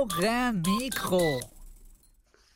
[0.09, 1.39] Re, Mikro.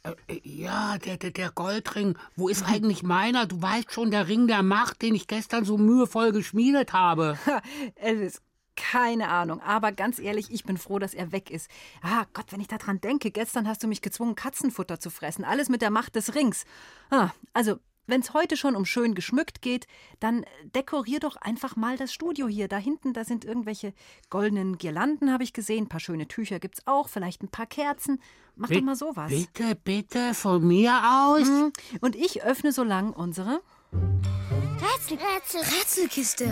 [0.03, 2.17] Äh, ja, der, der, der Goldring.
[2.36, 3.45] Wo ist eigentlich meiner?
[3.45, 7.38] Du weißt schon, der Ring der Macht, den ich gestern so mühevoll geschmiedet habe.
[7.95, 8.41] Elvis,
[8.75, 9.62] keine Ahnung.
[9.62, 11.69] Aber ganz ehrlich, ich bin froh, dass er weg ist.
[12.01, 15.43] Ah, Gott, wenn ich daran denke, gestern hast du mich gezwungen, Katzenfutter zu fressen.
[15.43, 16.65] Alles mit der Macht des Rings.
[17.12, 19.88] Ah, also, wenn es heute schon um schön geschmückt geht,
[20.20, 22.68] dann dekorier doch einfach mal das Studio hier.
[22.68, 23.94] Da hinten, da sind irgendwelche
[24.30, 25.86] goldenen Girlanden, habe ich gesehen.
[25.86, 28.22] Ein paar schöne Tücher gibt's auch, vielleicht ein paar Kerzen.
[28.56, 29.30] Mach Bi- doch mal sowas.
[29.30, 30.94] Bitte, bitte, von mir
[31.28, 31.48] aus?
[31.48, 31.72] Mhm.
[32.02, 33.62] Und ich öffne so lang unsere.
[33.91, 36.46] Rätsel, Rätsel, Rätselkiste.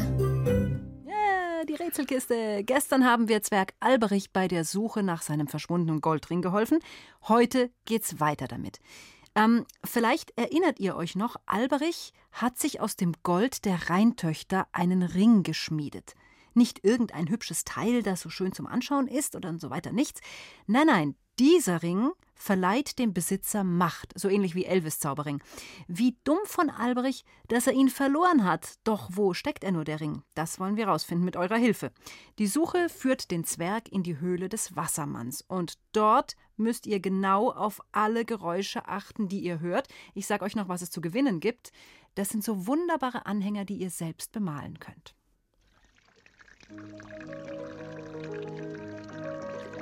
[1.05, 2.63] Ja, die Rätselkiste.
[2.65, 6.79] Gestern haben wir Zwerg Alberich bei der Suche nach seinem verschwundenen Goldring geholfen.
[7.27, 8.79] Heute geht's weiter damit.
[9.35, 15.03] Ähm, vielleicht erinnert ihr euch noch, Alberich hat sich aus dem Gold der Rheintöchter einen
[15.03, 16.15] Ring geschmiedet.
[16.53, 20.21] Nicht irgendein hübsches Teil, das so schön zum Anschauen ist oder so weiter, nichts.
[20.67, 25.41] Nein, nein, dieser Ring verleiht dem Besitzer Macht, so ähnlich wie Elvis Zauberring.
[25.87, 28.75] Wie dumm von Alberich, dass er ihn verloren hat.
[28.83, 30.23] Doch wo steckt er nur, der Ring?
[30.35, 31.91] Das wollen wir rausfinden mit eurer Hilfe.
[32.37, 35.41] Die Suche führt den Zwerg in die Höhle des Wassermanns.
[35.41, 39.87] Und dort müsst ihr genau auf alle Geräusche achten, die ihr hört.
[40.13, 41.71] Ich sage euch noch, was es zu gewinnen gibt.
[42.15, 45.15] Das sind so wunderbare Anhänger, die ihr selbst bemalen könnt.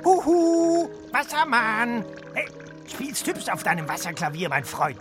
[0.04, 2.04] Huhu, Wassermann.
[2.34, 2.48] Hey,
[2.88, 4.98] spielst hübsch auf deinem Wasserklavier, mein Freund.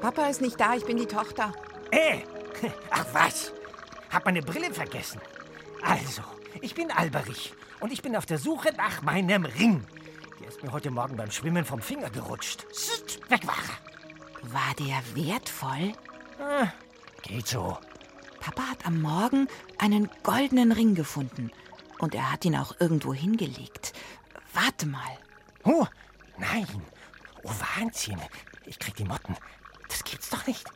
[0.00, 1.52] Papa ist nicht da, ich bin die Tochter.
[1.90, 2.20] Äh,
[2.90, 3.52] ach was.
[4.10, 5.20] Hab meine Brille vergessen.
[5.82, 6.22] Also,
[6.60, 9.84] ich bin Alberich und ich bin auf der Suche nach meinem Ring.
[10.40, 12.66] Der ist mir heute Morgen beim Schwimmen vom Finger gerutscht.
[12.72, 14.52] Sst, weg war er.
[14.52, 15.92] War der wertvoll?
[16.40, 16.68] Ah,
[17.22, 17.76] geht so.
[18.40, 19.48] Papa hat am Morgen
[19.78, 21.50] einen goldenen Ring gefunden.
[21.98, 23.92] Und er hat ihn auch irgendwo hingelegt.
[24.54, 25.18] Warte mal.
[25.64, 25.86] Oh,
[26.38, 26.66] nein.
[27.42, 28.18] Oh, Wahnsinn.
[28.64, 29.36] Ich krieg die Motten.
[29.88, 30.66] Das gibt's doch nicht.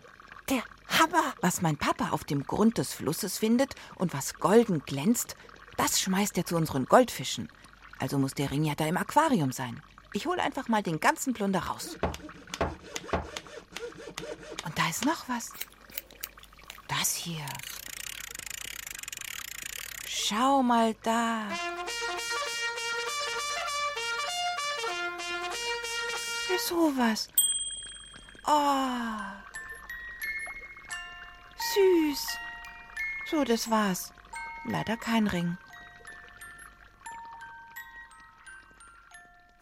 [0.51, 1.33] Der Hammer.
[1.41, 5.37] Was mein Papa auf dem Grund des Flusses findet und was golden glänzt,
[5.79, 7.49] das schmeißt er zu unseren Goldfischen.
[7.99, 9.83] Also muss der Ring ja da im Aquarium sein.
[10.13, 11.97] Ich hole einfach mal den ganzen Plunder raus.
[14.65, 15.51] Und da ist noch was.
[16.89, 17.47] Das hier.
[20.07, 21.49] Schau mal da.
[26.69, 27.29] Sowas.
[28.47, 29.19] Oh.
[31.75, 32.39] Süß.
[33.31, 34.13] So, das war's.
[34.65, 35.59] Leider kein Ring.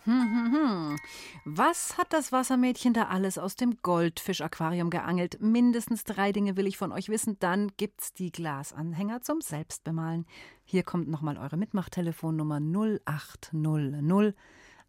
[0.05, 0.97] Hm, hm, hm.
[1.45, 5.41] Was hat das Wassermädchen da alles aus dem Goldfischaquarium geangelt?
[5.41, 7.39] Mindestens drei Dinge will ich von euch wissen.
[7.39, 10.27] Dann gibt's die Glasanhänger zum Selbstbemalen.
[10.65, 14.35] Hier kommt nochmal eure Mitmachtelefonnummer 0800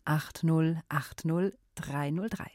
[0.06, 2.52] 8080 303.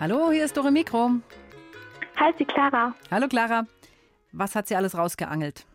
[0.00, 1.10] Hallo, hier ist Dore Mikro.
[2.16, 2.94] Hi, Clara.
[3.10, 3.66] Hallo Clara.
[4.32, 5.66] Was hat sie alles rausgeangelt?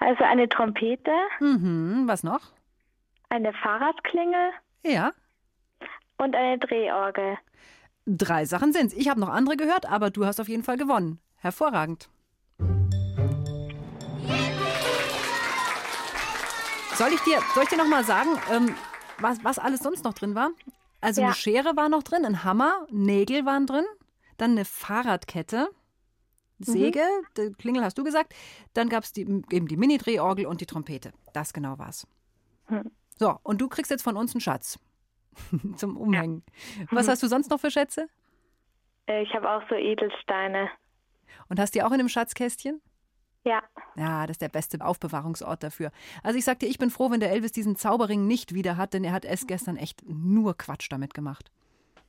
[0.00, 2.40] Also eine Trompete, Mhm, was noch?
[3.28, 4.50] eine Fahrradklingel
[4.84, 5.12] Ja,
[6.18, 7.38] und eine Drehorgel.
[8.06, 8.92] drei Sachen sind's.
[8.94, 11.20] Ich habe noch andere gehört, aber du hast auf jeden Fall gewonnen.
[11.36, 12.08] Hervorragend.
[16.96, 18.74] Soll ich dir, soll ich dir noch mal sagen, ähm,
[19.18, 20.50] was, was alles sonst noch drin war?
[21.00, 21.28] Also Ja.
[21.28, 23.86] eine Schere war noch drin, ein Hammer, Nägel waren drin,
[24.36, 25.68] dann eine Fahrradkette,
[26.64, 27.02] Säge,
[27.36, 28.34] die Klingel hast du gesagt,
[28.74, 31.12] dann gab es eben die Mini-Drehorgel und die Trompete.
[31.32, 32.06] Das genau war's.
[32.66, 32.90] Hm.
[33.18, 34.78] So, und du kriegst jetzt von uns einen Schatz
[35.76, 36.42] zum Umhängen.
[36.90, 38.08] Was hast du sonst noch für Schätze?
[39.06, 40.70] Äh, Ich habe auch so Edelsteine.
[41.48, 42.80] Und hast die auch in einem Schatzkästchen?
[43.44, 43.62] Ja.
[43.96, 45.90] Ja, das ist der beste Aufbewahrungsort dafür.
[46.22, 48.92] Also ich sag dir, ich bin froh, wenn der Elvis diesen Zauberring nicht wieder hat,
[48.94, 51.50] denn er hat es gestern echt nur Quatsch damit gemacht.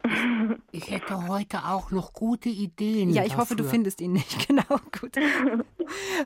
[0.72, 3.12] Ich hätte heute auch noch gute Ideen.
[3.12, 3.72] Ja, ich hoffe, du dafür.
[3.72, 4.48] findest ihn nicht.
[4.48, 4.64] Genau,
[5.00, 5.16] gut.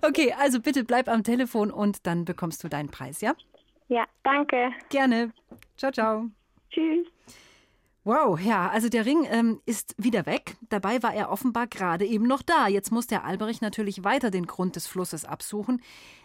[0.01, 3.33] Okay, also bitte bleib am Telefon und dann bekommst du deinen Preis, ja?
[3.87, 4.71] Ja, danke.
[4.89, 5.31] Gerne.
[5.77, 6.29] Ciao, ciao.
[6.69, 7.07] Tschüss.
[8.03, 10.57] Wow, ja, also der Ring ähm, ist wieder weg.
[10.69, 12.67] Dabei war er offenbar gerade eben noch da.
[12.67, 15.81] Jetzt muss der Alberich natürlich weiter den Grund des Flusses absuchen.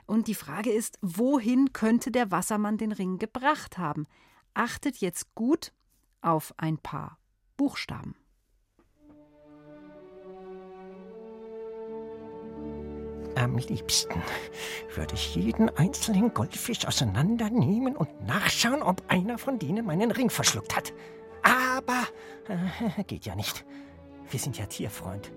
[0.06, 4.06] Und die Frage ist, wohin könnte der Wassermann den Ring gebracht haben?
[4.52, 5.72] Achtet jetzt gut
[6.20, 7.16] auf ein paar
[7.60, 8.14] Buchstaben.
[13.34, 14.22] Am liebsten
[14.94, 20.74] würde ich jeden einzelnen Goldfisch auseinandernehmen und nachschauen, ob einer von denen meinen Ring verschluckt
[20.74, 20.94] hat.
[21.42, 22.06] Aber
[22.48, 23.66] äh, geht ja nicht.
[24.30, 25.30] Wir sind ja Tierfreund.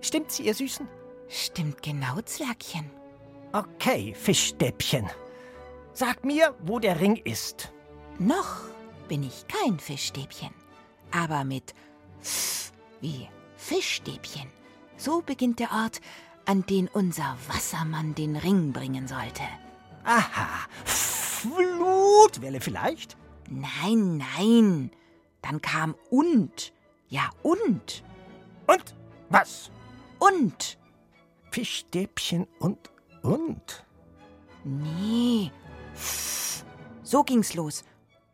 [0.00, 0.88] Stimmt's, ihr Süßen?
[1.28, 2.90] Stimmt genau, Zwergchen.
[3.52, 5.08] Okay, Fischstäbchen.
[5.92, 7.72] Sag mir, wo der Ring ist.
[8.18, 8.62] Noch
[9.06, 10.50] bin ich kein Fischstäbchen,
[11.10, 11.74] aber mit
[12.22, 14.48] F wie Fischstäbchen.
[14.96, 16.00] So beginnt der Ort,
[16.44, 19.42] an den unser Wassermann den Ring bringen sollte.
[20.04, 23.16] Aha, Flutwelle vielleicht?
[23.48, 24.90] Nein, nein.
[25.42, 26.72] Dann kam und.
[27.08, 28.02] Ja, und.
[28.66, 28.94] Und
[29.28, 29.70] was?
[30.18, 30.78] Und.
[31.50, 32.90] Fischstäbchen und
[33.22, 33.84] und.
[34.64, 35.50] Nee.
[37.02, 37.84] So ging's los.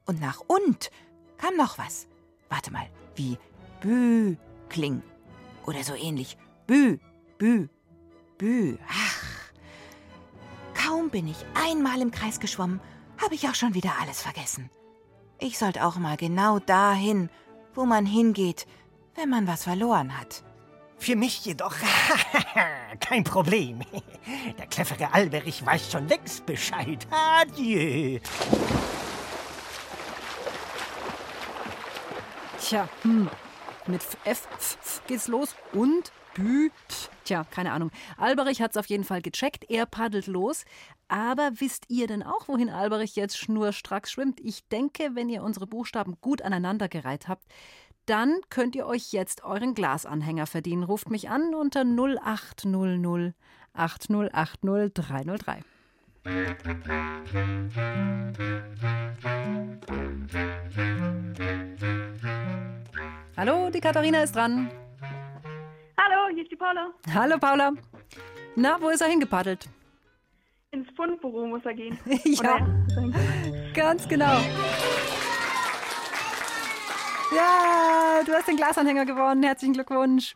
[0.06, 0.90] Und nach und
[1.36, 2.06] kam noch was.
[2.54, 2.86] Warte mal,
[3.16, 3.36] wie
[3.80, 4.36] Bü
[4.68, 5.02] kling.
[5.66, 6.38] Oder so ähnlich.
[6.68, 6.98] Bü,
[7.36, 7.68] Bü,
[8.38, 8.78] Bü.
[8.88, 9.50] Ach.
[10.72, 12.80] Kaum bin ich einmal im Kreis geschwommen,
[13.20, 14.70] habe ich auch schon wieder alles vergessen.
[15.40, 17.28] Ich sollte auch mal genau dahin,
[17.74, 18.68] wo man hingeht,
[19.16, 20.44] wenn man was verloren hat.
[20.96, 21.74] Für mich jedoch
[23.00, 23.80] kein Problem.
[24.58, 27.04] Der clevere Alberich weiß schon längst Bescheid.
[27.10, 28.20] Adieu.
[32.64, 33.28] Tja, hm.
[33.86, 36.70] Mit F, F, F geht's los und Bü.
[37.24, 37.90] Tja, keine Ahnung.
[38.16, 39.68] Alberich hat's auf jeden Fall gecheckt.
[39.68, 40.64] Er paddelt los.
[41.06, 44.40] Aber wisst ihr denn auch, wohin Alberich jetzt schnurstracks schwimmt?
[44.40, 47.44] Ich denke, wenn ihr unsere Buchstaben gut aneinandergereiht habt,
[48.06, 50.84] dann könnt ihr euch jetzt euren Glasanhänger verdienen.
[50.84, 53.34] Ruft mich an unter 0800
[53.74, 55.62] 8080 303.
[63.36, 64.70] Hallo, die Katharina ist dran.
[65.98, 66.94] Hallo, hier ist die Paula.
[67.12, 67.72] Hallo Paula.
[68.56, 69.68] Na, wo ist er hingepaddelt?
[70.70, 71.98] Ins Fundbüro muss er gehen.
[72.24, 72.66] ja,
[73.74, 74.40] ganz genau.
[77.36, 79.42] Ja, du hast den Glasanhänger gewonnen.
[79.42, 80.34] Herzlichen Glückwunsch.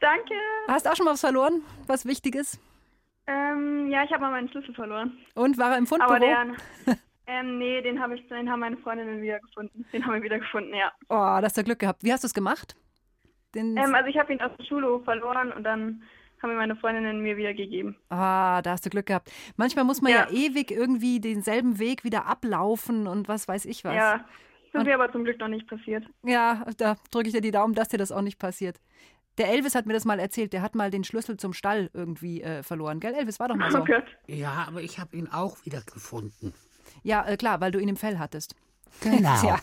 [0.00, 0.34] Danke.
[0.66, 1.62] Hast auch schon mal was verloren?
[1.86, 2.58] Was Wichtiges?
[3.26, 5.16] Ähm, ja, ich habe mal meinen Schlüssel verloren.
[5.34, 6.10] Und war er im Fundbüro?
[6.10, 6.46] Aber der,
[7.26, 9.84] ähm, nee, den, hab ich, den haben meine Freundinnen wieder gefunden.
[9.92, 10.92] Den haben wir wieder gefunden, ja.
[11.08, 12.02] Oh, da hast du Glück gehabt.
[12.02, 12.74] Wie hast du es gemacht?
[13.54, 16.02] Den Ähm, also ich habe ihn aus dem Schulhof verloren und dann
[16.42, 17.96] haben mir meine Freundinnen mir wieder gegeben.
[18.08, 19.30] Ah, da hast du Glück gehabt.
[19.56, 23.94] Manchmal muss man ja, ewig irgendwie denselben Weg wieder ablaufen und was weiß ich was.
[23.94, 24.24] Ja,
[24.72, 26.04] das ist mir aber zum Glück noch nicht passiert.
[26.24, 28.80] Ja, da drücke ich dir die Daumen, dass dir das auch nicht passiert.
[29.38, 30.52] Der Elvis hat mir das mal erzählt.
[30.52, 33.00] Der hat mal den Schlüssel zum Stall irgendwie äh, verloren.
[33.00, 33.40] Gell, Elvis?
[33.40, 33.80] War doch mal so.
[33.80, 34.04] Oh Gott.
[34.26, 36.52] Ja, aber ich habe ihn auch wieder gefunden.
[37.02, 38.54] Ja, äh, klar, weil du ihn im Fell hattest.
[39.00, 39.34] Genau.
[39.40, 39.58] Tja.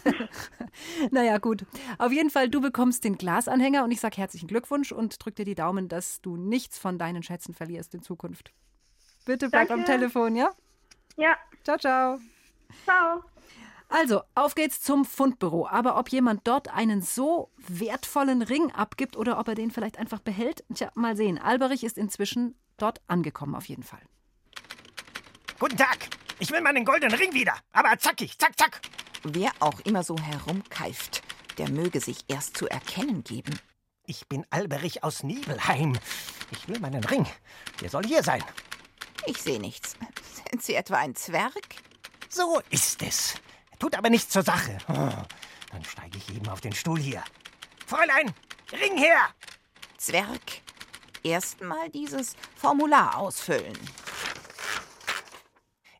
[1.11, 1.65] naja, gut.
[1.97, 5.45] Auf jeden Fall, du bekommst den Glasanhänger und ich sage herzlichen Glückwunsch und drück dir
[5.45, 8.51] die Daumen, dass du nichts von deinen Schätzen verlierst in Zukunft.
[9.25, 9.91] Bitte bleib am Danke.
[9.91, 10.49] Telefon, ja?
[11.17, 11.37] Ja.
[11.63, 12.19] Ciao, ciao.
[12.85, 13.23] Ciao.
[13.89, 15.67] Also, auf geht's zum Fundbüro.
[15.67, 20.19] Aber ob jemand dort einen so wertvollen Ring abgibt oder ob er den vielleicht einfach
[20.19, 21.39] behält, tja, mal sehen.
[21.39, 24.01] Alberich ist inzwischen dort angekommen, auf jeden Fall.
[25.57, 26.07] Guten Tag.
[26.37, 27.53] Ich will meinen goldenen Ring wieder.
[27.73, 28.79] Aber zackig, zack, zack.
[29.23, 31.23] Wer auch immer so herumkeift,
[31.57, 33.59] der möge sich erst zu erkennen geben.
[34.05, 35.97] Ich bin Alberich aus Nibelheim.
[36.51, 37.25] Ich will meinen Ring.
[37.81, 38.43] Der soll hier sein.
[39.25, 39.97] Ich sehe nichts.
[40.49, 41.53] Sind Sie etwa ein Zwerg?
[42.29, 43.35] So ist es.
[43.79, 44.77] Tut aber nichts zur Sache.
[44.87, 47.23] Dann steige ich eben auf den Stuhl hier.
[47.85, 48.33] Fräulein,
[48.71, 49.29] Ring her!
[49.97, 50.61] Zwerg,
[51.23, 53.77] erst mal dieses Formular ausfüllen.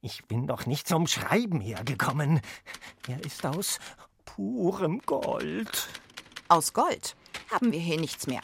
[0.01, 2.41] Ich bin doch nicht zum Schreiben hergekommen.
[3.07, 3.79] Er ist aus
[4.23, 5.89] purem Gold.
[6.47, 7.15] Aus Gold
[7.51, 8.41] haben wir hier nichts mehr.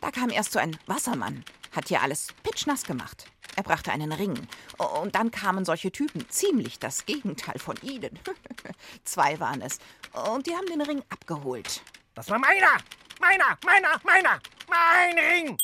[0.00, 3.31] Da kam erst so ein Wassermann, hat hier alles pitschnass gemacht.
[3.56, 4.48] Er brachte einen Ring.
[4.78, 8.18] Und dann kamen solche Typen, ziemlich das Gegenteil von Ihnen.
[9.04, 9.78] Zwei waren es.
[10.12, 11.82] Und die haben den Ring abgeholt.
[12.14, 12.78] Das war meiner!
[13.20, 13.58] Meiner!
[13.64, 14.00] Meiner!
[14.04, 14.40] Meiner!
[14.68, 15.58] Mein Ring!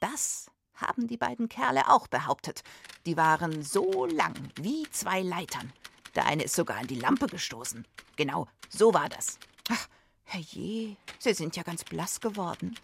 [0.00, 2.62] Das haben die beiden Kerle auch behauptet.
[3.06, 5.72] Die waren so lang wie zwei Leitern.
[6.14, 7.86] Der eine ist sogar an die Lampe gestoßen.
[8.16, 9.38] Genau, so war das.
[9.70, 9.88] Ach,
[10.24, 12.78] herrje, Sie sind ja ganz blass geworden.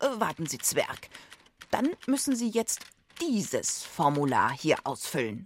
[0.00, 1.08] Äh, warten Sie, Zwerg.
[1.70, 2.80] Dann müssen Sie jetzt
[3.20, 5.44] dieses Formular hier ausfüllen.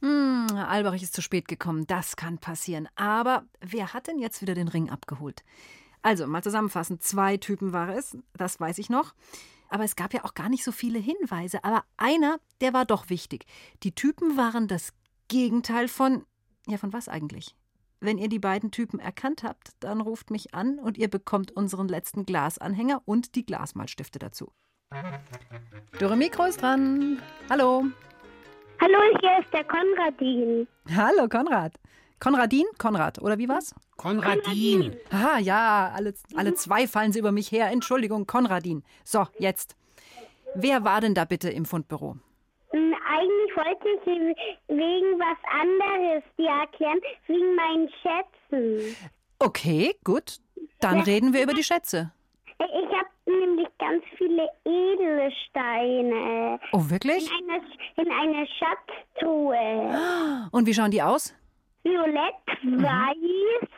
[0.00, 1.86] Hm, Alberich ist zu spät gekommen.
[1.86, 2.88] Das kann passieren.
[2.94, 5.42] Aber wer hat denn jetzt wieder den Ring abgeholt?
[6.02, 7.02] Also, mal zusammenfassend.
[7.02, 8.16] Zwei Typen war es.
[8.34, 9.14] Das weiß ich noch.
[9.68, 11.64] Aber es gab ja auch gar nicht so viele Hinweise.
[11.64, 13.44] Aber einer, der war doch wichtig.
[13.82, 14.92] Die Typen waren das
[15.26, 16.24] Gegenteil von.
[16.66, 17.56] Ja, von was eigentlich?
[18.00, 21.88] Wenn ihr die beiden Typen erkannt habt, dann ruft mich an und ihr bekommt unseren
[21.88, 24.52] letzten Glasanhänger und die Glasmalstifte dazu.
[26.00, 27.20] Dürre Mikro ist dran.
[27.50, 27.84] Hallo.
[28.80, 30.68] Hallo, hier ist der Konradin.
[30.94, 31.74] Hallo, Konrad.
[32.20, 32.64] Konradin?
[32.78, 33.74] Konrad, oder wie war's?
[33.96, 34.96] Konradin.
[35.10, 37.70] Ah, ja, alle, alle zwei fallen sie über mich her.
[37.70, 38.84] Entschuldigung, Konradin.
[39.04, 39.76] So, jetzt.
[40.54, 42.16] Wer war denn da bitte im Fundbüro?
[42.72, 44.06] Ein eigentlich wollte ich
[44.68, 48.96] wegen was anderes dir erklären, wegen meinen Schätzen.
[49.38, 50.38] Okay, gut.
[50.80, 51.02] Dann Ja.
[51.04, 52.12] reden wir über die Schätze.
[52.58, 56.58] Ich habe nämlich ganz viele Edelsteine.
[56.72, 57.30] Oh, wirklich?
[57.30, 57.62] In einer,
[57.96, 60.48] in einer Schatztruhe.
[60.52, 61.34] Und wie schauen die aus?
[61.82, 63.68] Violett, weiß.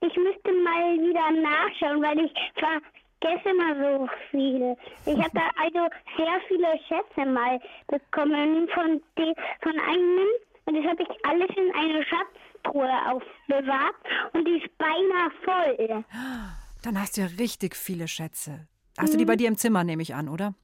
[0.00, 4.76] Ich müsste mal wieder nachschauen, weil ich vergesse mal so viel.
[5.06, 10.28] Ich habe da also sehr viele Schätze mal bekommen von, de, von einem.
[10.66, 13.96] Und das habe ich alles in eine Schatztruhe aufbewahrt.
[14.34, 16.04] Und die ist beinahe voll.
[16.88, 18.66] Dann hast du ja richtig viele Schätze.
[18.96, 20.54] Hast du die bei dir im Zimmer, nehme ich an, oder?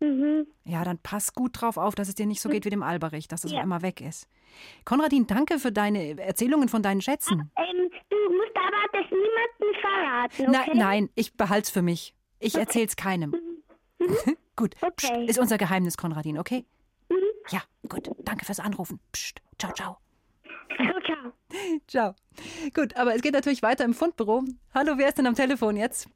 [0.00, 0.46] Mhm.
[0.64, 3.28] Ja, dann pass gut drauf auf, dass es dir nicht so geht wie dem Alberich,
[3.28, 3.60] dass es Ja.
[3.60, 4.30] einmal weg ist.
[4.86, 7.50] Konradin, danke für deine Erzählungen von deinen Schätzen.
[7.56, 10.78] Ähm, du musst aber das niemandem verraten, okay?
[10.78, 12.14] nein, ich behalt's für mich.
[12.38, 13.34] Ich erzähl's keinem.
[14.56, 14.74] gut.
[14.96, 16.64] Psst, ist unser Geheimnis, Konradin, okay?
[17.50, 18.08] Ja, gut.
[18.24, 19.00] Danke fürs Anrufen.
[19.12, 19.42] Psst.
[19.58, 19.98] Ciao, ciao.
[20.76, 21.32] Ciao, ciao.
[21.86, 22.14] Ciao.
[22.74, 24.44] Gut, aber es geht natürlich weiter im Fundbüro.
[24.74, 26.08] Hallo, wer ist denn am Telefon jetzt?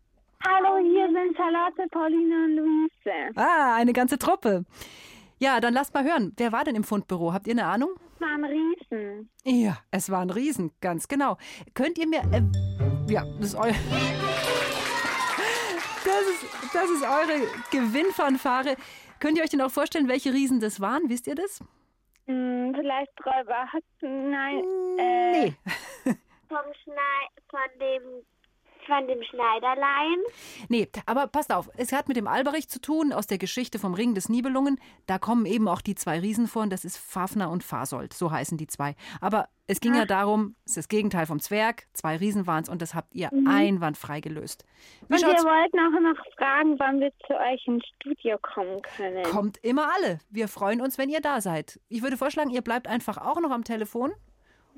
[0.47, 3.33] Hallo, hier sind Charlotte, Pauline und Luise.
[3.37, 4.65] Ah, eine ganze Truppe.
[5.39, 6.33] Ja, dann lasst mal hören.
[6.37, 7.33] Wer war denn im Fundbüro?
[7.33, 7.91] Habt ihr eine Ahnung?
[8.15, 9.31] Es waren Riesen.
[9.45, 11.37] Ja, es war ein Riesen, ganz genau.
[11.75, 12.23] Könnt ihr mir.
[12.33, 12.43] Äh,
[13.11, 13.75] ja, das ist euer.
[16.05, 18.77] Das ist, das ist eure Gewinnfanfare.
[19.21, 21.09] Könnt ihr euch denn auch vorstellen, welche Riesen das waren?
[21.09, 21.61] Wisst ihr das?
[22.27, 23.67] Hm, vielleicht Räuber.
[24.01, 24.63] Nein.
[24.99, 25.55] Äh, Nee.
[26.49, 28.03] Vom Schnei von dem
[28.87, 30.17] von dem Schneiderlein.
[30.69, 33.95] Nee, aber passt auf, es hat mit dem Alberich zu tun, aus der Geschichte vom
[33.95, 34.79] Ring des Nibelungen.
[35.07, 38.31] Da kommen eben auch die zwei Riesen vor, und das ist Fafner und Fasold, so
[38.31, 38.95] heißen die zwei.
[39.21, 42.69] Aber es ging ja darum, es ist das Gegenteil vom Zwerg, zwei Riesen waren es
[42.69, 43.47] und das habt ihr Mhm.
[43.49, 44.65] einwandfrei gelöst.
[45.09, 49.23] Wie Und wir wollten auch noch fragen, wann wir zu euch ins Studio kommen können.
[49.25, 50.19] Kommt immer alle.
[50.29, 51.81] Wir freuen uns, wenn ihr da seid.
[51.89, 54.13] Ich würde vorschlagen, ihr bleibt einfach auch noch am Telefon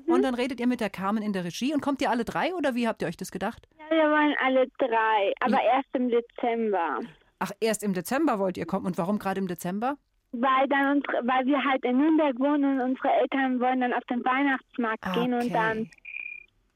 [0.05, 0.13] Mhm.
[0.13, 1.73] und dann redet ihr mit der Carmen in der Regie.
[1.73, 3.67] Und kommt ihr alle drei oder wie habt ihr euch das gedacht?
[3.77, 6.99] Ja, wir wollen alle drei, aber erst im Dezember.
[7.39, 8.85] Ach, erst im Dezember wollt ihr kommen.
[8.85, 9.97] Und warum gerade im Dezember?
[10.31, 14.03] Weil dann unsere, weil wir halt in Nürnberg wohnen und unsere Eltern wollen dann auf
[14.09, 15.45] den Weihnachtsmarkt gehen Okay.
[15.45, 15.89] und dann.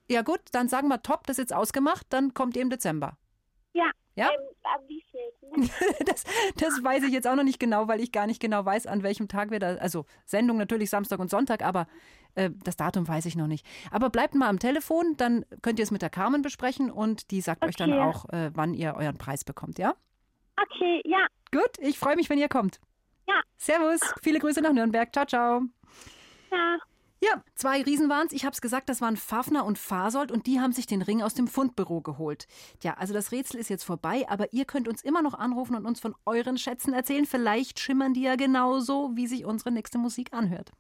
[0.10, 3.18] Ja gut, dann sagen wir top, das ist jetzt ausgemacht, dann kommt ihr im Dezember.
[3.74, 3.92] Ja.
[4.16, 4.30] Ja?
[4.64, 5.70] am wievielten?
[6.06, 6.24] Das,
[6.58, 9.04] das weiß ich jetzt auch noch nicht genau, weil ich gar nicht genau weiß, an
[9.04, 9.76] welchem Tag wir da.
[9.76, 11.88] Also Sendung natürlich Samstag und Sonntag, aber
[12.36, 13.66] das Datum weiß ich noch nicht.
[13.92, 17.42] Aber bleibt mal am Telefon, dann könnt ihr es mit der Carmen besprechen und die
[17.42, 18.02] sagt euch dann Okay.
[18.02, 19.96] auch, äh, wann ihr euren Preis bekommt, ja?
[20.62, 21.26] Okay, ja.
[21.52, 22.80] Gut, ich freue mich, wenn ihr kommt.
[23.28, 23.42] Ja.
[23.58, 25.12] Servus, viele Grüße nach Nürnberg.
[25.14, 25.62] Ciao, ciao.
[26.52, 26.78] Ja.
[27.22, 28.32] Ja, zwei Riesen waren's.
[28.32, 31.34] Ich hab's gesagt, das waren Fafner und Fasold und die haben sich den Ring aus
[31.34, 32.48] dem Fundbüro geholt.
[32.80, 35.86] Tja, also das Rätsel ist jetzt vorbei, aber ihr könnt uns immer noch anrufen und
[35.86, 37.26] uns von euren Schätzen erzählen.
[37.26, 40.72] Vielleicht schimmern die ja genauso, wie sich unsere nächste Musik anhört.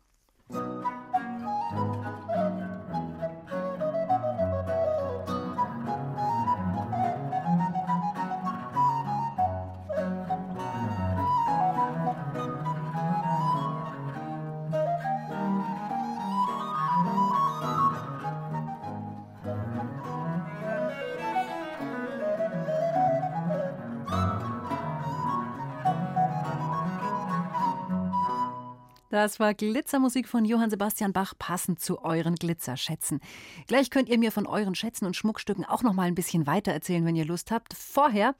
[29.09, 33.21] Das war Glitzermusik von Johann Sebastian Bach, passend zu euren Glitzerschätzen.
[33.65, 36.71] Gleich könnt ihr mir von euren Schätzen und Schmuckstücken auch noch mal ein bisschen weiter
[36.71, 37.73] erzählen, wenn ihr Lust habt.
[37.73, 38.35] Vorher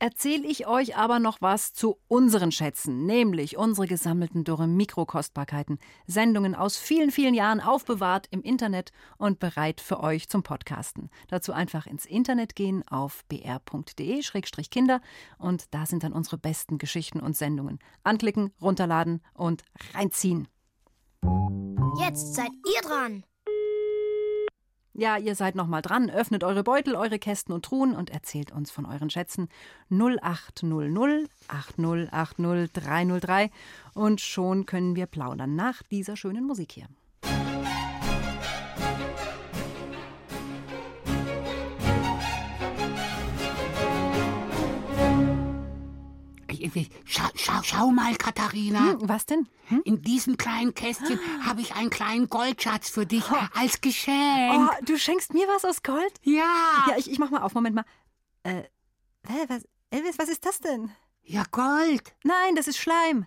[0.00, 5.78] erzähle ich euch aber noch was zu unseren Schätzen, nämlich unsere gesammelten Dürre Mikrokostbarkeiten,
[6.08, 11.10] Sendungen aus vielen, vielen Jahren aufbewahrt im Internet und bereit für euch zum Podcasten.
[11.28, 15.00] Dazu einfach ins Internet gehen auf br.de-kinder
[15.38, 17.78] und da sind dann unsere besten Geschichten und Sendungen.
[18.02, 19.62] Anklicken, runterladen und
[20.08, 20.48] reinziehen.
[22.00, 23.24] Jetzt seid ihr dran.
[24.94, 26.10] Ja, ihr seid noch mal dran.
[26.10, 29.48] Öffnet eure Beutel, eure Kästen und Truhen und erzählt uns von euren Schätzen
[29.90, 33.50] 0800 8080 303
[33.94, 36.88] und schon können wir plaudern nach dieser schönen Musik hier.
[47.04, 48.92] Schau, schau, schau mal, Katharina.
[48.92, 49.48] Hm, was denn?
[49.84, 54.70] In diesem kleinen Kästchen habe ich einen kleinen Goldschatz für dich als Geschenk.
[54.70, 56.12] Oh, du schenkst mir was aus Gold?
[56.22, 56.86] Ja.
[56.88, 57.54] Ja, ich, ich mach mal auf.
[57.54, 57.84] Moment mal.
[58.44, 58.62] Äh,
[59.26, 60.90] hä, was, Elvis, was ist das denn?
[61.22, 62.14] Ja, Gold.
[62.24, 63.26] Nein, das ist Schleim.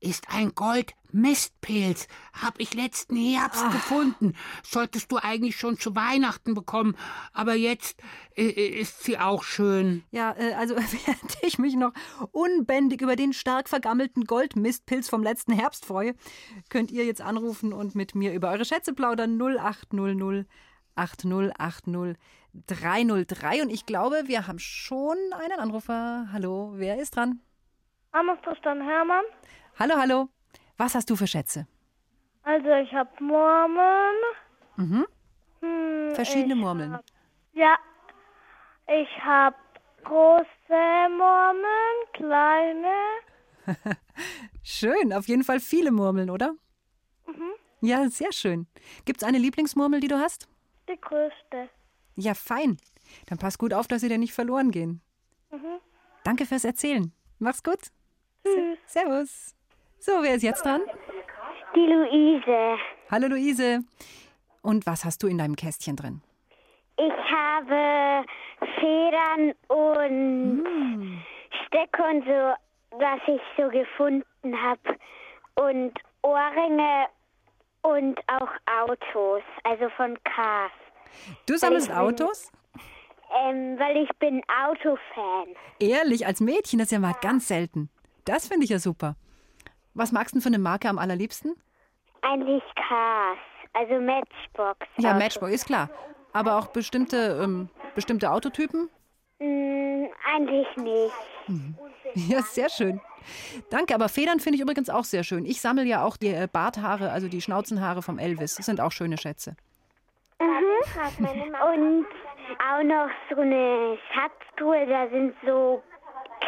[0.00, 2.06] Ist ein Goldmistpilz.
[2.32, 3.70] Hab ich letzten Herbst Ah.
[3.70, 4.34] gefunden.
[4.62, 6.96] Solltest du eigentlich schon zu Weihnachten bekommen.
[7.32, 8.00] Aber jetzt
[8.36, 10.04] äh, ist sie auch schön.
[10.10, 10.76] Ja, äh, also
[11.06, 11.92] während ich mich noch
[12.32, 16.14] unbändig über den stark vergammelten Goldmistpilz vom letzten Herbst freue,
[16.68, 20.46] könnt ihr jetzt anrufen und mit mir über eure Schätze plaudern 0800
[20.94, 22.16] 8080
[22.66, 23.62] 303.
[23.62, 26.28] Und ich glaube, wir haben schon einen Anrufer.
[26.32, 27.40] Hallo, wer ist dran?
[28.12, 29.24] Amos Tristan Hermann.
[29.78, 30.28] Hallo, hallo.
[30.76, 31.66] Was hast du für Schätze?
[32.42, 34.16] Also ich habe Murmeln.
[34.76, 35.06] Mhm.
[35.60, 36.94] Hm, Verschiedene Murmeln.
[36.94, 37.04] Hab,
[37.52, 37.76] ja,
[38.88, 39.56] ich habe
[40.04, 42.94] große Murmeln, kleine.
[44.62, 46.54] Schön, auf jeden Fall viele Murmeln, oder?
[47.26, 47.50] Mhm.
[47.80, 48.66] Ja, sehr schön.
[49.04, 50.48] Gibt's eine Lieblingsmurmel, die du hast?
[50.88, 51.68] Die größte.
[52.14, 52.78] Ja, fein.
[53.26, 55.02] Dann pass gut auf, dass sie dir nicht verloren gehen.
[55.50, 55.80] Mhm.
[56.24, 57.12] Danke fürs Erzählen.
[57.38, 57.90] Mach's gut.
[58.44, 58.78] Tschüss.
[58.86, 59.55] Servus.
[59.98, 60.82] So, wer ist jetzt dran?
[61.74, 62.78] Die Luise.
[63.10, 63.80] Hallo Luise.
[64.62, 66.22] Und was hast du in deinem Kästchen drin?
[66.96, 68.24] Ich habe
[68.80, 71.22] Federn und Hm.
[71.66, 74.96] Stöcke und so, was ich so gefunden habe.
[75.56, 75.92] Und
[76.22, 77.06] Ohrringe
[77.82, 78.50] und auch
[78.82, 80.72] Autos, also von Cars.
[81.46, 82.50] Du sammelst Autos?
[83.44, 85.54] Ähm, weil ich bin Autofan.
[85.80, 87.90] Ehrlich, als Mädchen, das ist ja mal ganz selten.
[88.24, 89.16] Das finde ich ja super.
[89.96, 91.56] Was magst du denn für eine Marke am allerliebsten?
[92.20, 93.38] Eigentlich Cars,
[93.72, 94.86] also Matchbox.
[94.98, 95.22] Ja, Autos.
[95.22, 95.88] Matchboy, ist klar.
[96.34, 98.90] Aber auch bestimmte, ähm, bestimmte Autotypen?
[99.38, 101.14] Mm, eigentlich nicht.
[102.14, 102.98] Ja, sehr schön.
[103.68, 105.44] Danke, aber Federn finde ich übrigens auch sehr schön.
[105.44, 108.54] Ich sammle ja auch die äh, Barthaare, also die Schnauzenhaare vom Elvis.
[108.54, 109.54] Das sind auch schöne Schätze.
[110.40, 111.26] Mhm.
[111.26, 112.06] Und
[112.58, 115.82] auch noch so eine Schatztruhe, da sind so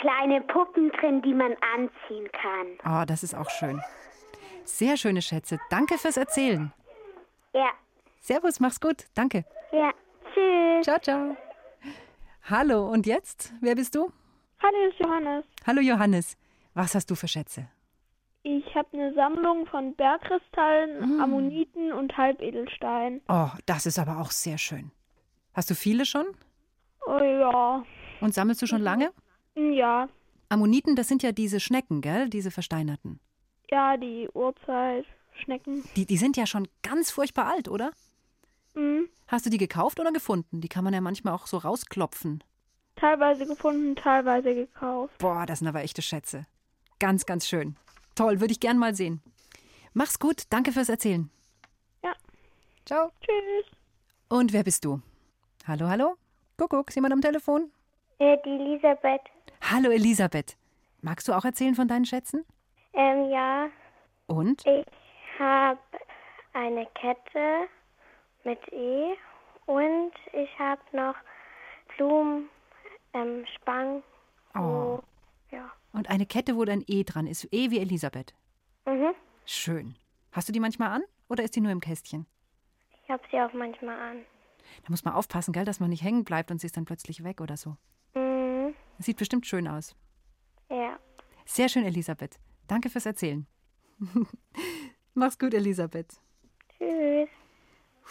[0.00, 3.00] kleine Puppen drin, die man anziehen kann.
[3.02, 3.80] Oh, das ist auch schön.
[4.64, 5.58] Sehr schöne Schätze.
[5.70, 6.72] Danke fürs Erzählen.
[7.54, 7.70] Ja,
[8.20, 9.04] Servus, mach's gut.
[9.14, 9.44] Danke.
[9.72, 9.90] ja.
[10.34, 10.84] Tschüss.
[10.84, 11.36] Ciao, ciao.
[12.50, 13.52] Hallo, und jetzt?
[13.60, 14.12] Wer bist du?
[14.62, 15.44] Hallo, Johannes.
[15.66, 16.36] Hallo, Johannes.
[16.74, 17.68] Was hast du für Schätze?
[18.42, 21.24] Ich habe eine Sammlung von Bergkristallen, Ah.
[21.24, 23.20] Ammoniten und Halbedelsteinen.
[23.28, 24.90] Oh, das ist aber auch sehr schön.
[25.54, 26.26] Hast du viele schon?
[27.06, 27.82] Oh ja.
[28.20, 29.12] Und sammelst du schon lange?
[29.58, 30.08] Ja.
[30.48, 32.30] Ammoniten, das sind ja diese Schnecken, gell?
[32.30, 33.20] Diese versteinerten.
[33.70, 35.04] Ja, die Uhrzeit,
[35.42, 35.84] Schnecken.
[35.96, 37.90] Die, die sind ja schon ganz furchtbar alt, oder?
[38.74, 39.08] Mhm.
[39.26, 40.60] Hast du die gekauft oder gefunden?
[40.60, 42.42] Die kann man ja manchmal auch so rausklopfen.
[42.96, 45.18] Teilweise gefunden, teilweise gekauft.
[45.18, 46.46] Boah, das sind aber echte Schätze.
[46.98, 47.76] Ganz, ganz schön.
[48.14, 49.20] Toll, würde ich gern mal sehen.
[49.92, 51.30] Mach's gut, danke fürs Erzählen.
[52.02, 52.12] Ja.
[52.86, 53.10] Ciao.
[53.20, 53.66] Tschüss.
[54.28, 55.00] Und wer bist du?
[55.66, 56.16] Hallo, hallo?
[56.56, 57.70] Kuckuck, ist jemand am Telefon?
[58.18, 59.22] Ja, die Elisabeth.
[59.60, 60.56] Hallo, Elisabeth.
[61.02, 62.44] Magst du auch erzählen von deinen Schätzen?
[62.94, 63.68] Ähm, ja,
[64.26, 64.64] Und?
[64.66, 64.86] ich
[65.38, 65.78] habe
[66.52, 67.68] eine Kette
[68.44, 69.14] mit E
[69.66, 71.14] und ich habe noch
[71.96, 72.48] Blumen,
[73.12, 74.02] ähm, Spangen.
[74.54, 75.00] Oh.
[75.50, 75.70] Ja.
[75.92, 77.46] Und eine Kette, wo dein E dran ist.
[77.52, 78.34] E wie Elisabeth.
[78.86, 79.14] Mhm.
[79.44, 79.94] Schön.
[80.32, 82.26] Hast du die manchmal an oder ist die nur im Kästchen?
[83.04, 84.18] Ich habe sie auch manchmal an.
[84.84, 87.22] Da muss man aufpassen, gell, dass man nicht hängen bleibt und sie ist dann plötzlich
[87.24, 87.76] weg oder so.
[88.14, 88.27] Mhm.
[88.98, 89.94] Sieht bestimmt schön aus.
[90.70, 90.98] Ja.
[91.46, 92.38] Sehr schön, Elisabeth.
[92.66, 93.46] Danke fürs Erzählen.
[95.14, 96.20] Mach's gut, Elisabeth.
[96.76, 97.28] Tschüss.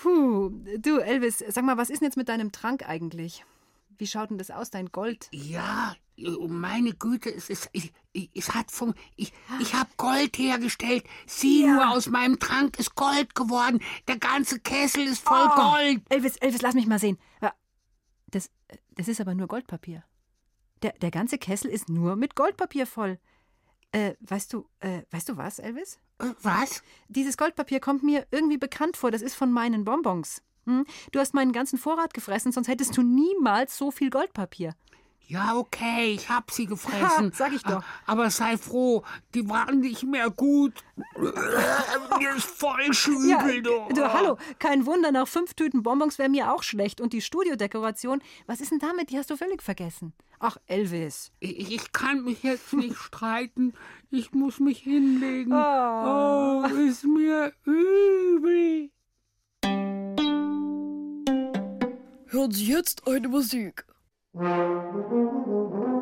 [0.02, 3.44] Puh, du, Elvis, sag mal, was ist denn jetzt mit deinem Trank eigentlich?
[3.98, 5.28] Wie schaut denn das aus, dein Gold?
[5.32, 5.96] Ja,
[6.40, 7.92] oh meine Güte, es ist, ich,
[8.36, 11.04] es hat fun ich, ich habe Gold hergestellt.
[11.26, 11.74] Sieh Ja.
[11.74, 13.80] nur, aus meinem Trank ist Gold geworden.
[14.08, 16.02] Der ganze Kessel ist voll Oh, Gold.
[16.10, 17.18] Elvis, Elvis, lass mich mal sehen.
[18.30, 18.52] Das,
[18.96, 20.04] das ist aber nur Goldpapier.
[20.84, 23.20] Der, der ganze Kessel ist nur mit Goldpapier voll.
[23.92, 26.00] Äh, weißt du, äh, weißt du was, Elvis?
[26.42, 26.84] was?
[27.08, 29.12] Dieses Goldpapier kommt mir irgendwie bekannt vor.
[29.12, 30.42] Das ist von meinen Bonbons.
[30.66, 30.86] Hm?
[31.12, 34.76] Du hast meinen ganzen Vorrat gefressen, sonst hättest du niemals so viel Goldpapier.
[35.30, 37.32] Ja, okay, ich hab sie gefressen.
[37.32, 37.84] Ha, sag ich doch.
[38.06, 39.04] Aber sei froh,
[39.34, 40.74] die waren nicht mehr gut.
[41.18, 42.90] Mir ist voll
[43.28, 43.94] Ja, übel, du.
[43.94, 47.02] du, hallo, kein Wunder, nach fünf Tüten Bonbons wäre mir auch schlecht.
[47.02, 49.10] Und die Studiodekoration, was ist denn damit?
[49.10, 50.14] Die hast du völlig vergessen.
[50.40, 51.32] Ach, Elvis.
[51.42, 53.74] Ich, ich kann mich jetzt nicht streiten.
[54.10, 55.52] Ich muss mich hinlegen.
[55.52, 56.64] Oh.
[56.64, 58.92] oh ist mir übel.
[62.28, 63.86] Hören Sie jetzt eine Musik.
[64.38, 65.97] Thank you.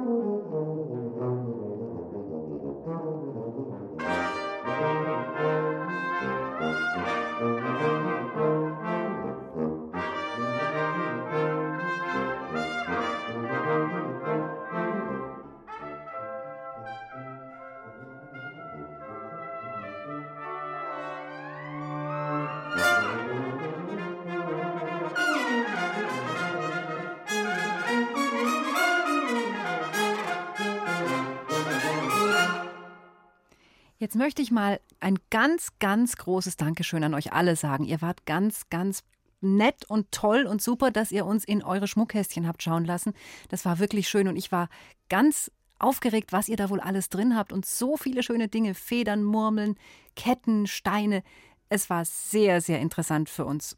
[34.06, 37.86] Jetzt möchte ich mal ein ganz, ganz großes Dankeschön an euch alle sagen.
[37.86, 39.04] Ihr wart ganz, ganz
[39.42, 43.16] nett und toll und super, dass ihr uns in eure Schmuckkästchen habt schauen lassen.
[43.50, 44.70] Das war wirklich schön und ich war
[45.10, 49.24] ganz aufgeregt, was ihr da wohl alles drin habt und so viele schöne Dinge, Federn,
[49.24, 49.76] Murmeln,
[50.16, 51.24] Ketten, Steine.
[51.70, 53.76] Es war sehr, sehr interessant für uns.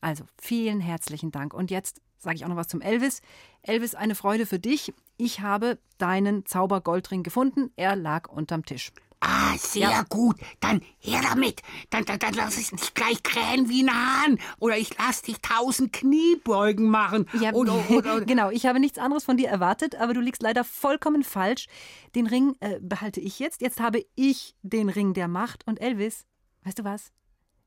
[0.00, 1.52] Also vielen herzlichen Dank.
[1.52, 3.20] Und jetzt sage ich auch noch was zum Elvis.
[3.60, 4.94] Elvis, eine Freude für dich.
[5.18, 7.70] Ich habe deinen Zaubergoldring gefunden.
[7.76, 8.92] Er lag unterm Tisch.
[9.20, 10.02] Ah, sehr Ja.
[10.08, 10.36] gut.
[10.60, 11.62] Dann her damit.
[11.90, 14.38] Dann, dann, dann lass ich dich gleich krähen wie ein Hahn.
[14.60, 17.26] Oder ich lass dich tausend Kniebeugen machen.
[17.40, 20.62] Ja, oder, oder, genau, ich habe nichts anderes von dir erwartet, aber du liegst leider
[20.62, 21.66] vollkommen falsch.
[22.14, 23.60] Den Ring äh, behalte ich jetzt.
[23.60, 25.66] Jetzt habe ich den Ring der Macht.
[25.66, 26.24] Und Elvis,
[26.64, 27.10] weißt du was?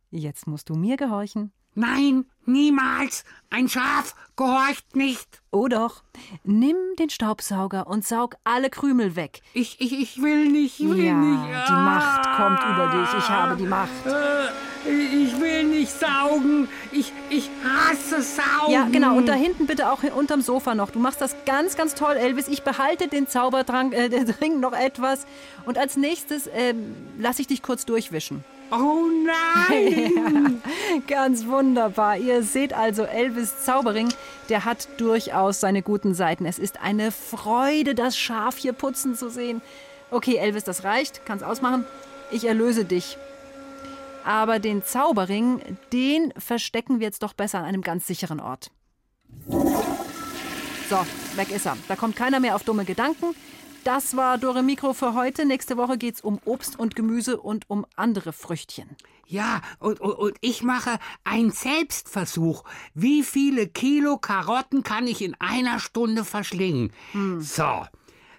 [0.10, 1.52] Jetzt musst du mir gehorchen.
[1.74, 3.24] Nein, niemals.
[3.50, 5.42] Ein Schaf gehorcht nicht.
[5.52, 6.04] Oh doch.
[6.44, 9.42] Nimm den Staubsauger und saug alle Krümel weg.
[9.54, 11.68] Ich, ich, ich will nicht, ich will ja, nicht.
[11.70, 13.10] die Macht kommt über dich.
[13.20, 13.90] Ich habe die Macht.
[14.06, 14.50] Äh,
[15.24, 16.68] Ich will nicht saugen.
[16.92, 18.72] Ich, ich hasse Saugen.
[18.74, 19.16] Ja, genau.
[19.16, 20.90] Und da hinten bitte auch unterm Sofa noch.
[20.92, 22.48] Du machst das ganz, ganz toll, Elvis.
[22.48, 25.26] Ich behalte den Zaubertrank, äh, den Ring noch etwas.
[25.66, 28.44] Und als nächstes ähm, lasse ich dich kurz durchwischen.
[28.72, 30.62] Oh nein!
[31.08, 32.18] Ganz wunderbar.
[32.18, 34.10] Ihr seht also Elvis Zauberring,
[34.48, 36.46] der hat durchaus seine guten Seiten.
[36.46, 39.62] Es ist eine Freude, das Schaf hier putzen zu sehen.
[40.10, 41.26] Okay, Elvis, das reicht.
[41.26, 41.86] Kannst ausmachen.
[42.32, 43.18] Ich erlöse dich.
[44.24, 45.62] Aber den Zauberring,
[45.92, 48.72] den verstecken wir jetzt doch besser an einem ganz sicheren Ort.
[50.90, 50.98] So,
[51.36, 51.78] weg ist er.
[51.88, 53.36] Da kommt keiner mehr auf dumme Gedanken.
[53.84, 55.44] Das war Dore Mikro für heute.
[55.44, 58.96] Nächste Woche geht's um Obst und Gemüse und um andere Früchtchen.
[59.26, 62.64] Ja, und, und, und ich mache einen Selbstversuch.
[62.94, 66.94] Wie viele Kilo Karotten kann ich in einer Stunde verschlingen?
[67.40, 67.86] So,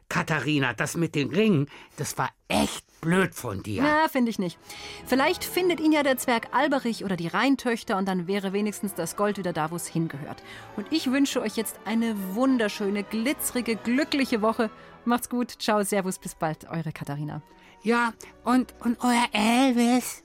[0.09, 3.83] Katharina, das mit den Ringen, das war echt blöd von dir.
[3.83, 4.59] Ja, finde ich nicht.
[5.07, 9.17] Vielleicht findet ihn ja der Zwerg Alberich oder die Rheintöchter und dann wäre wenigstens das
[9.17, 10.43] Gold wieder da, wo es hingehört.
[10.77, 14.71] Und ich wünsche euch jetzt eine wunderschöne, glitzerige, glückliche Woche.
[15.05, 15.51] Macht's gut.
[15.51, 16.69] Ciao, Servus, bis bald.
[16.71, 17.43] Eure Katharina.
[17.83, 18.13] Ja,
[18.45, 20.22] und, und euer Elvis.